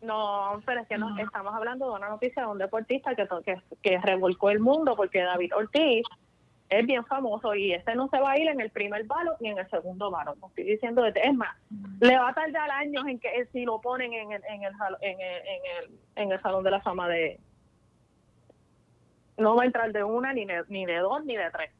[0.00, 3.56] No, pero es que no, estamos hablando de una noticia de un deportista que, que,
[3.82, 6.04] que revolcó el mundo porque David Ortiz
[6.78, 9.50] es bien famoso y ese no se va a ir en el primer balo ni
[9.50, 10.34] en el segundo balo.
[10.40, 11.56] No estoy diciendo, de, es más,
[12.00, 14.72] le va a tardar años en que eh, si lo ponen en el, en el,
[15.00, 15.60] en el, en
[15.90, 17.38] el, en el Salón de la Fama de...
[19.36, 21.70] No va a entrar de una, ni de, ni de dos, ni de tres.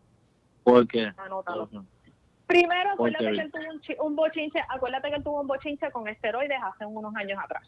[0.64, 1.12] ¿Por qué?
[1.16, 1.68] Anótalo.
[2.46, 5.90] Primero, acuérdate que él tuvo un, chi- un bochinche, acuérdate que él tuvo un bochinche
[5.90, 7.62] con esteroides hace unos años atrás.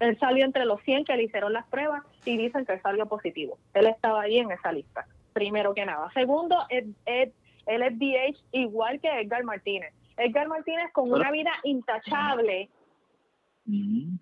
[0.00, 3.06] Él salió entre los 100 que le hicieron las pruebas y dicen que él salió
[3.06, 3.58] positivo.
[3.74, 6.10] Él estaba ahí en esa lista, primero que nada.
[6.14, 7.32] Segundo, él, él-
[7.66, 9.94] él es DH igual que Edgar Martínez.
[10.16, 12.70] Edgar Martínez con Pero- una vida intachable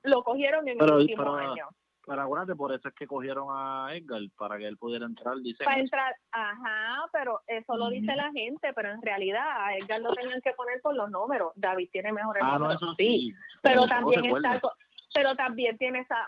[0.02, 1.68] lo cogieron en Pero- el último año.
[2.06, 5.34] Pero acuérdate, por eso es que cogieron a Edgar, para que él pudiera entrar.
[5.64, 10.12] Para entrar, ajá, pero eso lo dice la gente, pero en realidad a Edgar lo
[10.14, 11.52] tenían que poner por los números.
[11.56, 13.30] David tiene mejores Ah, no, números, eso sí.
[13.30, 13.34] sí.
[13.62, 14.60] pero también está
[15.12, 16.26] pero también tiene esa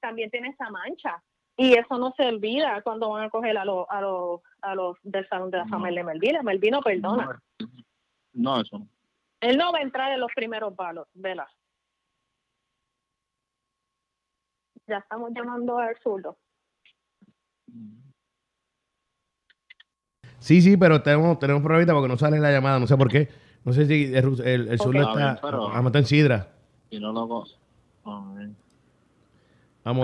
[0.00, 1.22] también tiene esa mancha
[1.64, 4.96] y eso no se olvida cuando van a coger a los a los a los
[5.02, 5.94] del salón de la fama No.
[5.94, 7.40] de Melville Melville no perdona
[8.32, 8.88] No, eso no.
[9.40, 11.48] él no va a entrar en los primeros palos vela
[14.86, 16.36] ya estamos llamando al zurdo
[20.38, 22.80] Sí, sí, pero tenemos, tenemos problemita porque no sale la llamada.
[22.80, 23.28] No sé por qué.
[23.64, 25.16] No sé si el, el, el zurdo Ok.
[25.16, 25.38] está.
[25.40, 26.48] Pero- a en sidra.
[26.90, 27.46] Si no lo co-
[28.04, 28.34] A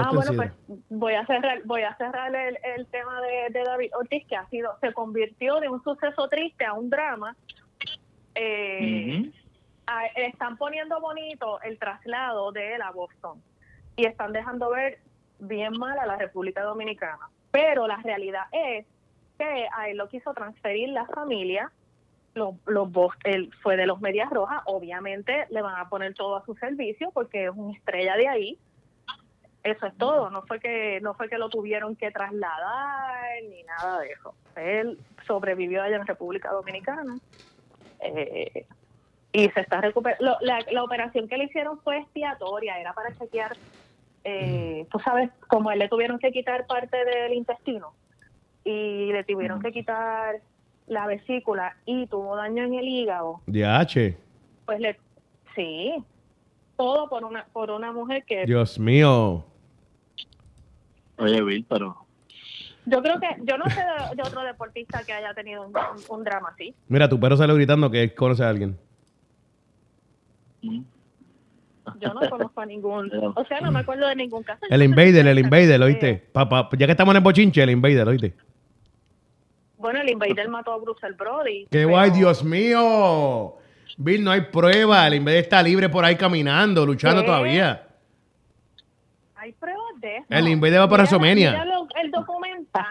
[0.06, 0.52] ah bueno pues
[0.88, 4.46] voy a cerrar voy a cerrar el, el tema de, de David Ortiz que ha
[4.48, 7.36] sido se convirtió de un suceso triste a un drama
[8.34, 9.30] eh,
[9.86, 13.42] a- están poniendo bonito el traslado de él a Boston
[13.96, 14.98] y están dejando ver
[15.40, 17.30] bien mal a la República Dominicana.
[17.50, 18.86] Pero la realidad es
[19.38, 21.72] que a él lo quiso transferir la familia,
[22.34, 22.88] los, los
[23.24, 27.10] él fue de los Medias Rojas, obviamente le van a poner todo a su servicio
[27.12, 28.58] porque es una estrella de ahí.
[29.70, 34.00] Eso es todo, no fue que no fue que lo tuvieron que trasladar ni nada
[34.00, 34.34] de eso.
[34.56, 37.18] Él sobrevivió allá en República Dominicana.
[38.00, 38.66] Eh,
[39.32, 40.36] y se está recuperando.
[40.40, 43.56] La, la operación que le hicieron fue expiatoria, era para chequear,
[44.24, 47.92] eh, tú sabes, como él le tuvieron que quitar parte del intestino
[48.64, 50.36] y le tuvieron que quitar
[50.86, 54.16] la vesícula y tuvo daño en el hígado, DH.
[54.64, 54.98] pues le,
[55.54, 55.94] sí,
[56.76, 59.44] todo por una por una mujer que Dios mío.
[61.18, 61.96] Oye, Bill, pero.
[62.86, 66.04] yo creo que yo no sé de, de otro deportista que haya tenido un, un-
[66.18, 66.74] un drama así.
[66.88, 68.78] Mira, tu perro salió gritando que él conoce a alguien.
[72.00, 74.60] Yo no conozco a ningún, o sea, no me acuerdo de ningún caso.
[74.68, 76.14] El Invader, el Invader, ¿oíste?
[76.32, 78.34] Pa- pa- ya que estamos en el bochinche, el Invader, ¿oíste?
[79.78, 81.62] Bueno, el Invader mató a Bruce Brody.
[81.64, 83.54] ¡Qué pero- guay, Dios mío!
[83.96, 85.06] Bill, no hay prueba.
[85.06, 87.26] El Invader está libre por ahí caminando, luchando ¿Qué?
[87.26, 87.86] todavía.
[89.36, 90.26] Hay pruebas de eso.
[90.30, 91.04] El Invader va para
[91.64, 92.86] lo- el documental.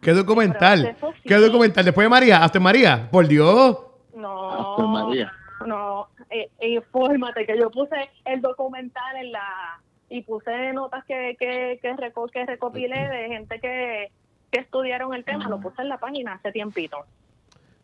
[0.00, 0.96] ¿Qué documental?
[1.00, 1.06] Sí.
[1.24, 1.84] ¿Qué documental?
[1.84, 3.78] Después de María, hasta María, por Dios.
[4.14, 4.76] No.
[4.76, 5.32] Ave María.
[5.66, 11.78] No, eh, infórmate que yo puse el documental en la y puse notas que que
[11.82, 14.10] que, reco- que recopilé de gente que,
[14.52, 16.98] que estudiaron el tema, lo puse en la página hace tiempito.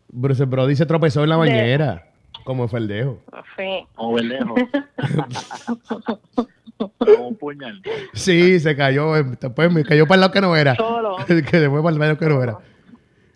[0.08, 2.06] Bruce Brody se tropezó en la De- bañera,
[2.44, 3.18] como feldejo.
[3.56, 3.84] Sí.
[3.96, 4.60] O lejos.
[6.76, 7.80] Como un puñal.
[8.12, 10.74] Sí, se cayó, después me cayó para el lado que no era.
[10.74, 11.16] Solo.
[11.26, 12.58] que se fue para el lado que no era.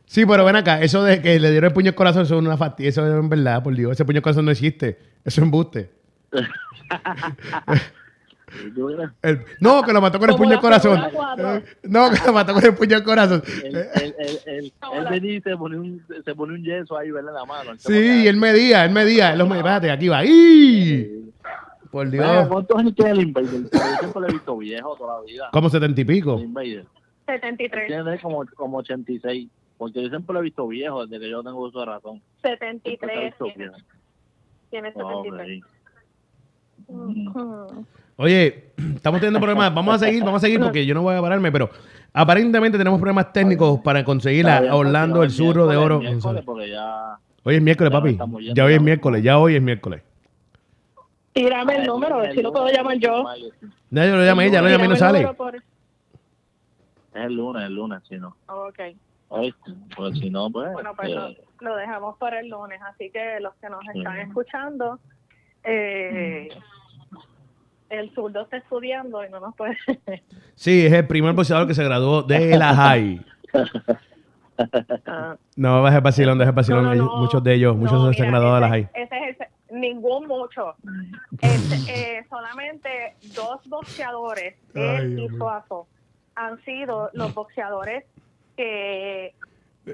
[0.07, 2.41] Sí, pero ven acá, eso de que le dieron el puño al corazón, eso es
[2.43, 5.41] una fastidia, eso es en verdad, por Dios, ese puño al corazón no existe, eso
[5.41, 5.91] es embuste.
[9.23, 11.01] El- no, que lo mató con el puño al corazón.
[11.83, 13.43] No, que lo mató con el puño al corazón.
[13.65, 14.73] Él,
[15.11, 17.31] venía y se pone un, se pone un yeso ahí, ¿verdad?
[17.33, 17.73] En la mano.
[17.79, 20.25] Sí, él medía, él medía, él los medía, espérate, aquí va.
[20.25, 21.33] ¡Ih!
[21.91, 22.49] Por Dios.
[22.49, 23.63] ¿Cuántos años tiene el Invader?
[23.63, 25.49] Yo siempre lo he visto viejo toda la vida.
[25.53, 26.37] Como setenta y pico.
[26.37, 26.85] El Invader.
[27.27, 27.87] 73.
[27.87, 29.49] Tiene como, como 86.
[29.77, 32.21] Porque yo siempre lo he visto viejo desde que yo tengo uso de razón.
[32.43, 33.73] Siempre lo he 73 visto tiene.
[34.71, 35.63] Tiene No, 73.
[36.89, 37.29] hombre.
[37.29, 37.87] Ujú.
[38.17, 38.65] Oye,
[38.97, 39.73] estamos teniendo problemas.
[39.75, 41.71] Vamos a seguir, vamos a seguir porque yo no voy a pararme, pero
[42.13, 46.01] aparentemente tenemos problemas técnicos para conseguir a Orlando el zurro de oro.
[47.45, 48.19] Hoy es miércoles, papi.
[48.55, 50.03] Ya hoy es miércoles, ya hoy es miércoles.
[51.39, 53.25] Tírame el número, a ver si lo puedo llamar yo.
[53.91, 55.21] Ya yo lo llamé, ya lo llamé y no sale.
[57.15, 58.37] Es el lunes, el lunes, si no.
[58.49, 58.79] Ok.
[59.29, 59.73] ¿Oíste?
[59.97, 60.73] Pues si no, pues.
[60.73, 64.15] Bueno, pues eh, lo, lo dejamos para el lunes, así que los que nos están
[64.17, 64.21] Sí.
[64.29, 64.99] escuchando,
[65.65, 66.49] eh,
[67.91, 69.77] el zurdo está estudiando y no nos puede.
[70.55, 73.25] Sí, es el primer boxeador que se graduó de la high.
[75.07, 76.83] Ah, No, es el vacilón, es el vacilón.
[76.85, 77.17] no, no, no.
[77.19, 78.89] Muchos de ellos, muchos No, se han graduado de la high.
[78.93, 79.47] Ese es el,
[79.81, 80.75] ningún mucho.
[81.41, 85.37] Este, eh, solamente dos boxeadores, él y.
[85.37, 85.87] Suazo,
[86.35, 88.05] han sido los boxeadores
[88.57, 89.35] que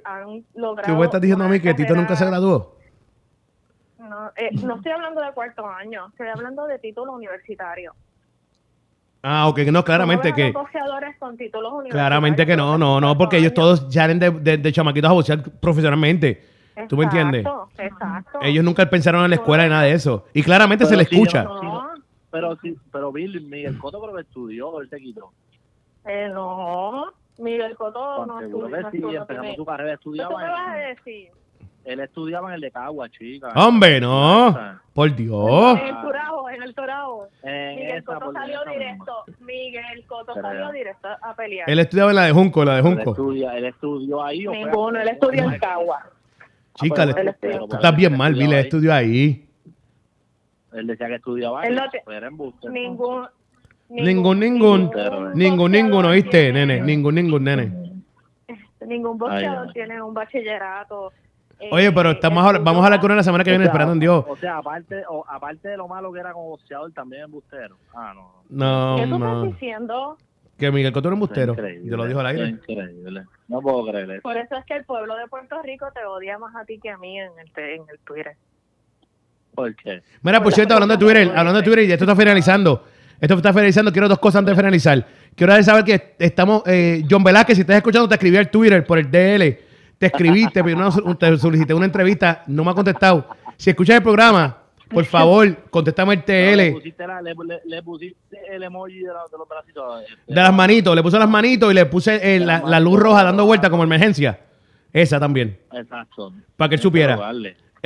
[0.05, 0.93] han logrado.
[0.93, 2.77] ¿Tú me estás diciendo a mí que Tito nunca se graduó?
[3.99, 7.95] No, eh, no estoy hablando de cuarto año, estoy hablando de título universitario.
[9.23, 10.59] Ah, ok, no, claramente ¿Cómo ven a que.
[10.59, 12.09] boxeadores con títulos universitarios?
[12.09, 15.43] Claramente que no, no, no, porque ellos todos salen de, de, de chamaquitos a boxear
[15.43, 16.54] profesionalmente.
[16.89, 17.41] ¿Tú me entiendes?
[17.47, 18.39] Exacto, Exacto.
[18.43, 20.25] Ellos nunca pensaron en la escuela ni nada de eso.
[20.33, 21.45] Y claramente se le si escucha.
[21.45, 21.89] yo- No,
[22.31, 25.31] Pero sí, pero Bill, Miguel Cotto creo que estudió, él se quitó.
[26.07, 27.07] eh, no.
[27.39, 28.69] Miguel Cotto no estudió.
[28.69, 31.29] no sí, tiene- su carrera ¿Qué estudiaba vas a en, decir?
[31.85, 33.49] él estudiaba en el de Cagua, chica.
[33.57, 34.57] Hombre, no.
[34.93, 35.79] Por Dios.
[35.81, 37.29] En el Turabo, en el Turabo.
[37.43, 38.73] Miguel por salió misma.
[38.73, 39.13] directo.
[39.41, 41.69] Miguel Cotto Pero- salió directo a pelear.
[41.71, 43.11] Él estudiaba en la de Junco, la de Él, Junco.
[43.11, 44.47] estudia, él estudió ahí.
[44.47, 46.01] Ninguno, él estudió en Cagua.
[46.75, 47.33] Chica, le-
[47.69, 48.53] tú estás bien mal, ahí.
[48.55, 49.49] estudió ahí.
[50.73, 51.69] Él decía que estudiaba ahí.
[51.69, 52.69] Él no te- pero era embuste.
[52.69, 53.27] Ningún.
[53.89, 54.91] Ningún, ningún.
[55.35, 56.81] Ningún, ningún, ¿oíste, nene?
[56.81, 57.73] Ningún, ningún, nene.
[58.87, 61.13] Ningún boxeador tiene un bachillerato.
[61.61, 63.65] eh, Oye, pero estamos a hablar- vamos a hablar con él la semana que viene,
[63.65, 64.25] O sea, esperando en Dios.
[64.29, 67.77] O sea, aparte, o, aparte de lo malo que era como boxeador, también embustero.
[67.95, 68.43] Ah, no.
[68.51, 69.43] No, ¿Qué tú no.
[69.45, 70.19] estás diciendo?
[70.59, 71.57] Que Miguel Cotto era un bustero.
[71.85, 72.49] Yo lo dijo al aire.
[72.49, 73.25] Increíble.
[73.49, 74.23] No puedo creer eso.
[74.23, 76.91] Por eso es que el pueblo de Puerto Rico te odia más a ti que
[76.91, 78.37] a mí en el, en el Twitter.
[79.55, 80.03] ¿Por qué?
[80.23, 82.85] Mira, por cierto, hablando de Twitter, hablando de Twitter, y esto está finalizando.
[83.21, 83.93] Esto está finalizando.
[83.93, 85.07] Quiero dos cosas antes de finalizar.
[85.37, 86.63] Quiero saber que estamos.
[86.67, 89.59] eh, John Velázquez, si estás escuchando, te escribí al Twitter por el DL.
[89.99, 92.43] Te escribí, te, pedí una- te solicité una entrevista.
[92.49, 93.29] No me ha contestado.
[93.57, 94.59] Si escuchas el programa,
[94.95, 96.73] por favor, contéstame el Le TL.
[96.75, 100.03] pusiste, la- le, le- le pusiste el emoji de, la- de los bracitos.
[100.03, 100.95] este, De las manitos.
[100.97, 103.85] Le puse las manitos y le puse eh, la, la luz roja dando vuelta como
[103.85, 104.41] emergencia.
[104.93, 105.59] Esa también.
[105.73, 106.33] Exacto.
[106.57, 107.19] Para que él supiera.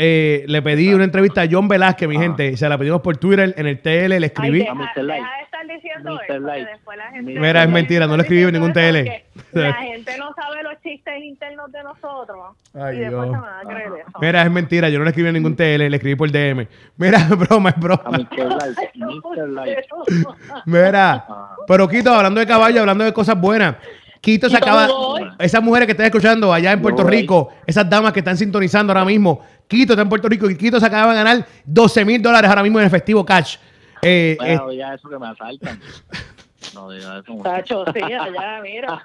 [0.01, 2.57] Eh, le pedí una entrevista a John Velázquez, mi gente.
[2.57, 4.61] Se la pedimos por Twitter, en el TL, le escribí.
[4.61, 6.59] Ay, deja, deja estar diciendo Mr.
[6.59, 7.41] eso, después la gente...
[7.41, 8.97] Mira, es mentira, no le escribí en ningún TL.
[9.53, 12.57] La gente no sabe los chistes internos de nosotros.
[12.75, 13.35] Ay, y después Dios.
[13.35, 14.19] se van a creer eso.
[14.21, 16.67] Mira, es mentira, yo no le escribí en ningún TL, le escribí por DM.
[16.97, 18.03] Mira, es broma, es A broma.
[18.11, 18.49] Mr.
[18.49, 18.79] Light.
[18.95, 19.49] Mr.
[19.49, 19.79] Light.
[20.65, 21.57] Mira, Ah.
[21.67, 23.77] pero Quito, hablando de caballo, hablando de cosas buenas.
[24.21, 24.89] Quito se acaba.
[25.39, 27.05] Esas mujeres que están escuchando allá en Puerto.
[27.05, 29.41] Rico, esas damas que están sintonizando ahora mismo.
[29.69, 32.63] Quito está en Puerto Rico y Quito se acaba de ganar 12 mil dólares ahora
[32.63, 33.57] mismo en efectivo cash.
[34.03, 35.81] Eh, eh, Bueno, ya eso que me asaltan.
[36.75, 37.43] No diga eso.
[37.43, 39.03] Tacho, sí, allá, mira.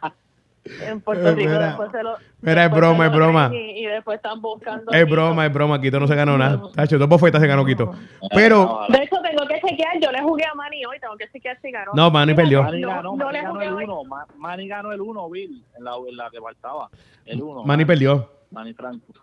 [0.82, 2.16] En Puerto Rico Mira, después se lo...
[2.40, 3.52] mira, es broma, es broma.
[3.54, 4.92] Y, y después están buscando...
[4.94, 5.14] es Quito.
[5.14, 5.82] broma, es broma.
[5.82, 6.62] Quito no se ganó nada.
[6.74, 7.94] Tacho, dos bofetas se ganó Quito.
[8.34, 8.98] Pero, Ojalá.
[8.98, 10.00] De hecho, tengo que chequear.
[10.00, 11.00] Yo le jugué a Manny hoy.
[11.02, 11.92] Tengo que chequear si ganó.
[11.94, 12.64] no, Manny perdió.
[12.64, 13.84] Manny No, ganó, no Manny le ganó el hoy.
[13.84, 14.04] 1.
[14.38, 16.90] Manny ganó el 1, Bill, en la, en la que faltaba.
[17.26, 17.64] El 1.
[17.66, 18.30] Manny perdió.
[18.52, 19.14] Manny Franco.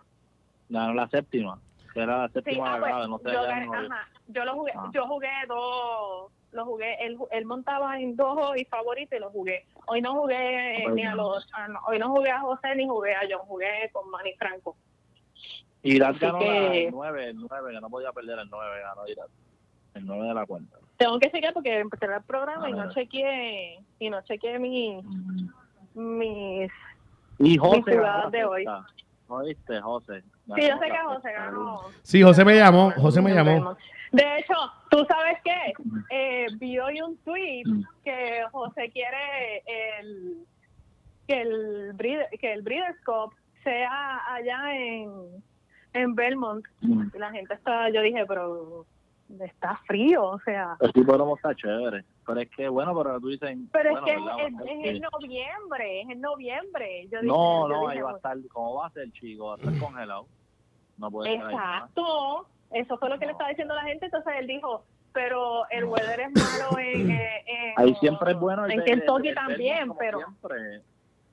[0.69, 1.57] Ganó la séptima.
[1.93, 3.25] Que era la Sí, séptima ah, grave, no sé.
[3.25, 4.89] yo, ya gané- no- ajá, yo lo jugué, Ah.
[4.93, 9.65] yo jugué dos, lo jugué, él, él montaba en dos y favorito y lo jugué.
[9.87, 13.13] Hoy no jugué ni a los, ah, no, hoy no jugué a José ni jugué
[13.15, 14.75] a John, jugué con Manny Franco.
[15.83, 19.07] Así ganó la- que- el 9, el 9, que no podía perder el 9, ganó
[19.07, 19.29] Irak.
[19.95, 20.77] El 9 de la cuenta.
[20.97, 22.85] Tengo que chequear porque empecé el programa y Ah.
[22.85, 25.01] no chequeé, y no chequeé mi,
[25.95, 26.71] mis,
[27.39, 28.65] Y José Mis jugadas la de hoy.
[29.27, 30.23] ¿Oíste, José?
[30.55, 31.79] Sí, yo sé que José ganó.
[32.03, 32.91] Sí, José me llamó.
[32.91, 33.75] José me llamó.
[34.11, 34.53] De hecho,
[34.89, 35.73] ¿tú sabes qué?
[36.09, 37.63] Eh, vi hoy un tweet
[38.03, 39.63] que José quiere
[39.99, 40.45] el
[41.27, 43.33] que el breeder, que el Breeders' Cup
[43.63, 45.09] sea allá en,
[45.93, 46.65] en Belmont.
[46.81, 48.85] Y la gente está, yo dije, pero
[49.39, 50.75] está frío, o sea.
[50.81, 52.03] El tipo de está chévere.
[52.25, 53.57] Pero es que, bueno, pero tú dices.
[53.71, 54.39] Pero bueno, es que ¿verdad?
[54.39, 54.89] es, es- Bastante.
[54.89, 57.03] es en noviembre, es en noviembre.
[57.11, 58.37] Yo dije- No, yo no, dije, ahí va a estar.
[58.51, 59.45] ¿Cómo va a ser, chico?
[59.47, 60.25] Va a estar congelado.
[60.97, 61.33] No puede.
[61.35, 62.47] Exacto.
[62.71, 63.31] Eso fue lo que le No.
[63.33, 64.05] estaba diciendo la gente.
[64.05, 68.65] Entonces él dijo, pero el weather es malo en, eh, en- Ahí siempre es bueno.
[68.65, 70.81] el en Kentucky el también, pero siempre,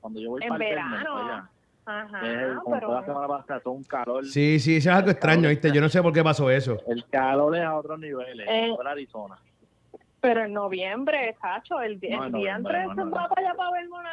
[0.01, 1.17] cuando yo voy en para verano.
[1.19, 1.51] allá,
[1.87, 4.25] Ajá, el- la pero semana pasada, son un calor.
[4.27, 5.71] Sí, sí, eso es algo extraño, ¿viste?
[5.73, 6.77] Yo no sé por qué pasó eso.
[6.89, 8.47] El calor es a otros niveles.
[8.51, 9.37] Eh, Arizona.
[10.21, 13.55] Pero en noviembre, Cacho, el, di- No, el día entre no, no, va para allá
[13.57, 14.11] para verme una,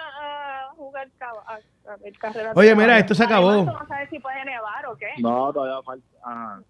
[0.67, 1.53] a jugar a,
[1.91, 2.55] a ver carreras.
[2.55, 3.63] Oye, mira, esto se acabó.
[3.63, 5.09] no sabes si puede nevar o qué.
[5.19, 6.63] No, todavía falta.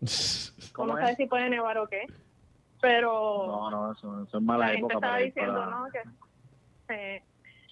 [0.74, 1.16] ¿Cómo sabes es?
[1.16, 2.06] si puede nevar o qué.
[2.80, 5.86] Pero No, no, eso, eso es la mala gente época estaba para diciendo, para- ¿no?
[6.88, 7.22] Que, eh,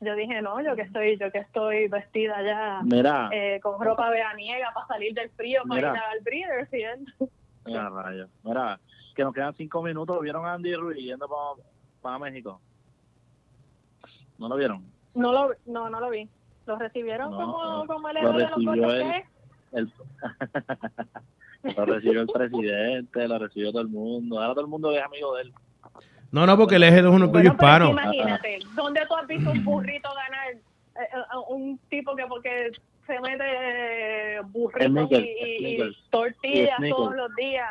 [0.02, 4.08] yo dije, no, yo que estoy, yo que estoy vestida ya Mira, eh, con ropa
[4.08, 5.92] veraniega para salir del frío, para Mira.
[5.92, 6.82] ir al breeder, ¿sí?
[7.66, 8.30] mira, rayos.
[8.44, 8.80] Mira,
[9.20, 10.18] que nos quedan cinco minutos.
[10.22, 11.62] ¿Vieron a Andy Ruiz yendo para,
[12.00, 12.58] para México?
[14.38, 14.82] ¿No lo vieron?
[15.14, 16.26] No lo, no, no lo vi.
[16.64, 17.86] ¿Lo recibieron No, como, no.
[17.86, 19.02] como el Lo héroe de los recibió él.
[19.02, 19.24] que es?
[19.72, 19.92] El...
[21.76, 24.40] lo recibió el presidente, lo recibió todo el mundo.
[24.40, 25.52] Ahora todo el mundo es amigo de él.
[26.32, 27.90] No, no, porque él es un orgullo Bueno, pero es que hispano.
[27.90, 30.48] imagínate, ¿dónde tú has visto un burrito ganar?
[30.54, 30.60] eh,
[31.12, 32.70] eh, un tipo que porque
[33.06, 33.44] se mete
[34.36, 35.96] eh, burritos y, Snickers, y- y Snickers.
[36.10, 37.68] tortillas todos los días.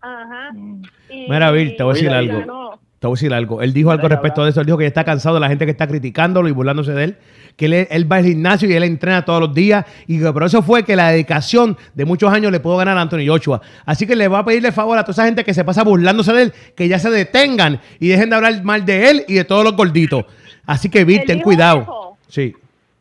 [0.00, 0.52] Ajá.
[0.52, 0.82] Mm.
[1.10, 2.78] Y- Mira, Bill, te voy a decir algo.
[2.98, 3.62] Te voy a decir algo.
[3.62, 4.60] Él dijo algo respecto de eso.
[4.60, 7.04] Él dijo que ya está cansado de la gente que está criticándolo y burlándose de
[7.04, 7.16] él.
[7.56, 9.84] Que él, él va al gimnasio y él entrena todos los días.
[10.08, 13.00] Y que por eso fue que la dedicación de muchos años le pudo ganar a
[13.02, 13.60] Anthony Joshua.
[13.86, 16.32] Así que le va a pedirle favor a toda esa gente que se pasa burlándose
[16.32, 19.44] de él, que ya se detengan y dejen de hablar mal de él y de
[19.44, 20.24] todos los gorditos.
[20.66, 21.82] Así que, Bill, ¿Él ten cuidado.
[21.82, 22.16] eso?
[22.28, 22.54] Sí,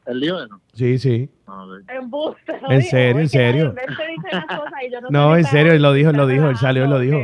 [0.08, 0.60] ¿El lío eso?
[0.74, 1.30] sí, sí.
[1.48, 1.74] Lo
[2.72, 2.90] ¿En dijo.
[2.90, 3.76] serio, en serio?
[3.88, 6.28] él se dice las cosas y yo no en serio, él lo dijo, él lo
[6.28, 7.20] dijo, él salió, él lo dijo.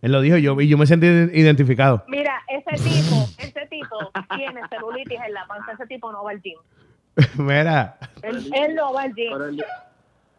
[0.00, 2.04] Él lo dijo yo, y yo me sentí identificado.
[2.06, 3.96] Mira, ese tipo, ese tipo
[4.36, 5.72] tiene celulitis en la panza.
[5.72, 6.56] Ese tipo no va al gym.
[7.36, 9.32] Mira, Él, él no va al gym.
[9.32, 9.64] Pero él,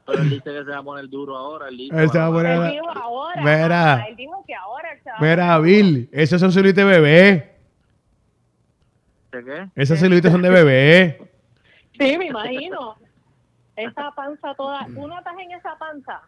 [0.06, 1.68] pero él dice que se va a poner duro ahora.
[1.68, 3.42] Él, dice, Él se va a bueno, poner- Él dijo ahora.
[3.42, 4.06] Mira.
[4.08, 7.56] Él dijo que ahora mira, Bill, esos son celulitis de bebé.
[9.34, 9.68] ¿de qué?
[9.76, 11.29] Esos celulitis son de bebé.
[12.00, 12.96] Sí, me imagino.
[13.76, 14.86] Esa panza toda.
[14.88, 16.22] Tú notas en esa panza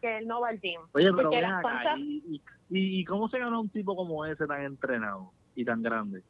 [0.00, 0.80] que él no va al gym.
[0.92, 3.94] Oye, pero ven las acá, panzas, ¿y, y, y, y cómo se ganó un tipo
[3.96, 6.22] como ese tan entrenado y tan grande?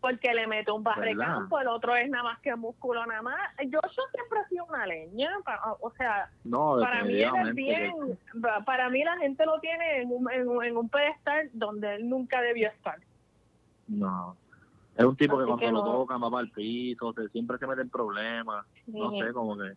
[0.00, 1.34] porque le mete un barre ¿Verdad?
[1.38, 3.38] campo, el otro es nada más que músculo nada más.
[3.68, 5.30] Yo, yo siempre he sido una leña.
[5.80, 7.54] O sea, No, para mí él es definitivamente.
[8.34, 8.42] bien.
[8.42, 12.06] pa- Para mí la gente lo tiene en un, en, en un pedestal donde él
[12.06, 12.98] nunca debió estar.
[13.88, 14.36] no.
[14.96, 15.92] Es un tipo que cuando que lo no.
[15.92, 18.64] tocan va para el piso, se- siempre se mete en problemas.
[18.86, 19.72] No sé, como que...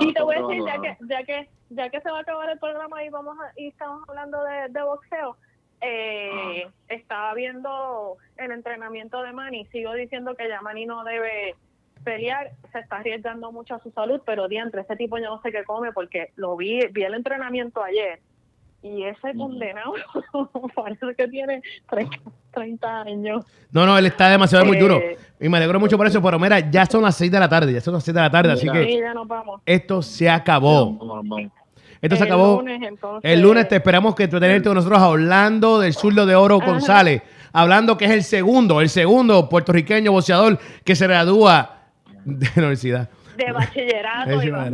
[0.00, 2.48] Y te voy a decir, ya que, ya que ya que se va a acabar
[2.50, 5.36] el programa y vamos a, y estamos hablando de, de boxeo,
[5.80, 6.70] eh, Ah.
[6.88, 11.54] estaba viendo el entrenamiento de Manny, sigo diciendo que ya Manny no debe
[12.04, 15.50] pelear, se está arriesgando mucho a su salud, pero diantre, ese tipo yo no sé
[15.50, 18.20] qué come porque lo vi, vi el entrenamiento ayer
[18.86, 19.92] y ese condenado
[20.74, 22.16] parece que tiene 30,
[22.52, 23.44] 30 años.
[23.70, 25.00] No, no, él está demasiado muy Eh, duro.
[25.40, 27.72] Y me alegro mucho por eso, pero mira, ya son las 6 de la tarde,
[27.72, 29.60] ya son las 6 de la tarde, así que Sí, ya nos vamos.
[29.66, 30.98] esto se acabó.
[32.00, 32.56] Esto se El acabó.
[32.60, 33.30] lunes, entonces.
[33.30, 36.66] El lunes te esperamos que tú tenerte con nosotros hablando del zurdo de Oro Ajá.
[36.66, 37.22] González,
[37.52, 41.78] hablando que es el segundo, el segundo puertorriqueño boxeador que se gradúa
[42.24, 43.08] de la universidad.
[43.36, 44.70] de bachillerato y va a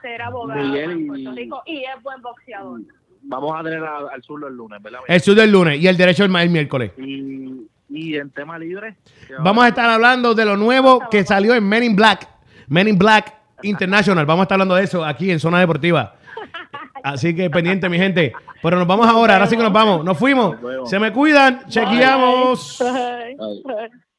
[0.00, 2.80] ser, abogado Miguel en Puerto Rico y es buen boxeador.
[3.24, 5.00] Vamos a tener a- al sur el lunes, ¿verdad?
[5.06, 6.92] El sur del lunes y el derecho el, el miércoles.
[6.98, 8.96] Y, y en tema libre.
[9.26, 12.28] ¿qué va Vamos a estar hablando de lo nuevo que salió en Men in Black,
[12.68, 14.26] Men in Black International.
[14.26, 16.16] Vamos a estar hablando de eso aquí en Zona Deportiva.
[17.04, 18.32] Así que pendiente, mi gente.
[18.62, 20.04] Pero nos vamos ahora, ahora sí que nos vamos.
[20.04, 20.56] Nos fuimos.
[20.88, 21.66] Se me cuidan.
[21.68, 22.78] Chequeamos.
[22.80, 23.36] Bye.
[23.36, 23.62] Bye.
[23.64, 24.11] Bye.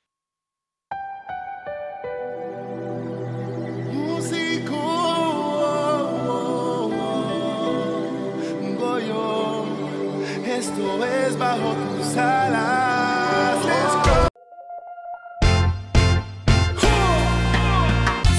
[10.64, 13.58] Esto es bajo tus alas.
[13.66, 14.28] Let's go.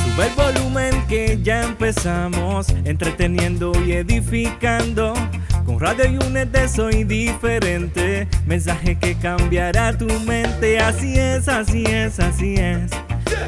[0.03, 5.13] Sube el volumen que ya empezamos, entreteniendo y edificando.
[5.67, 10.79] Con Radio y Únete soy diferente, mensaje que cambiará tu mente.
[10.79, 12.91] Así es, así es, así es.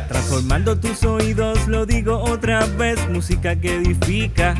[0.09, 4.55] Transformando tus oídos, lo digo otra vez, música que edifica,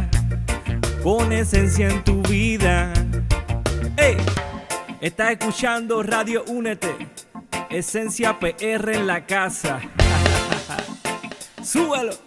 [1.03, 2.93] con esencia en tu vida.
[3.97, 4.17] ¡Ey!
[5.01, 6.95] Estás escuchando Radio Únete,
[7.71, 9.81] esencia PR en la casa.
[11.63, 12.26] Súbelo.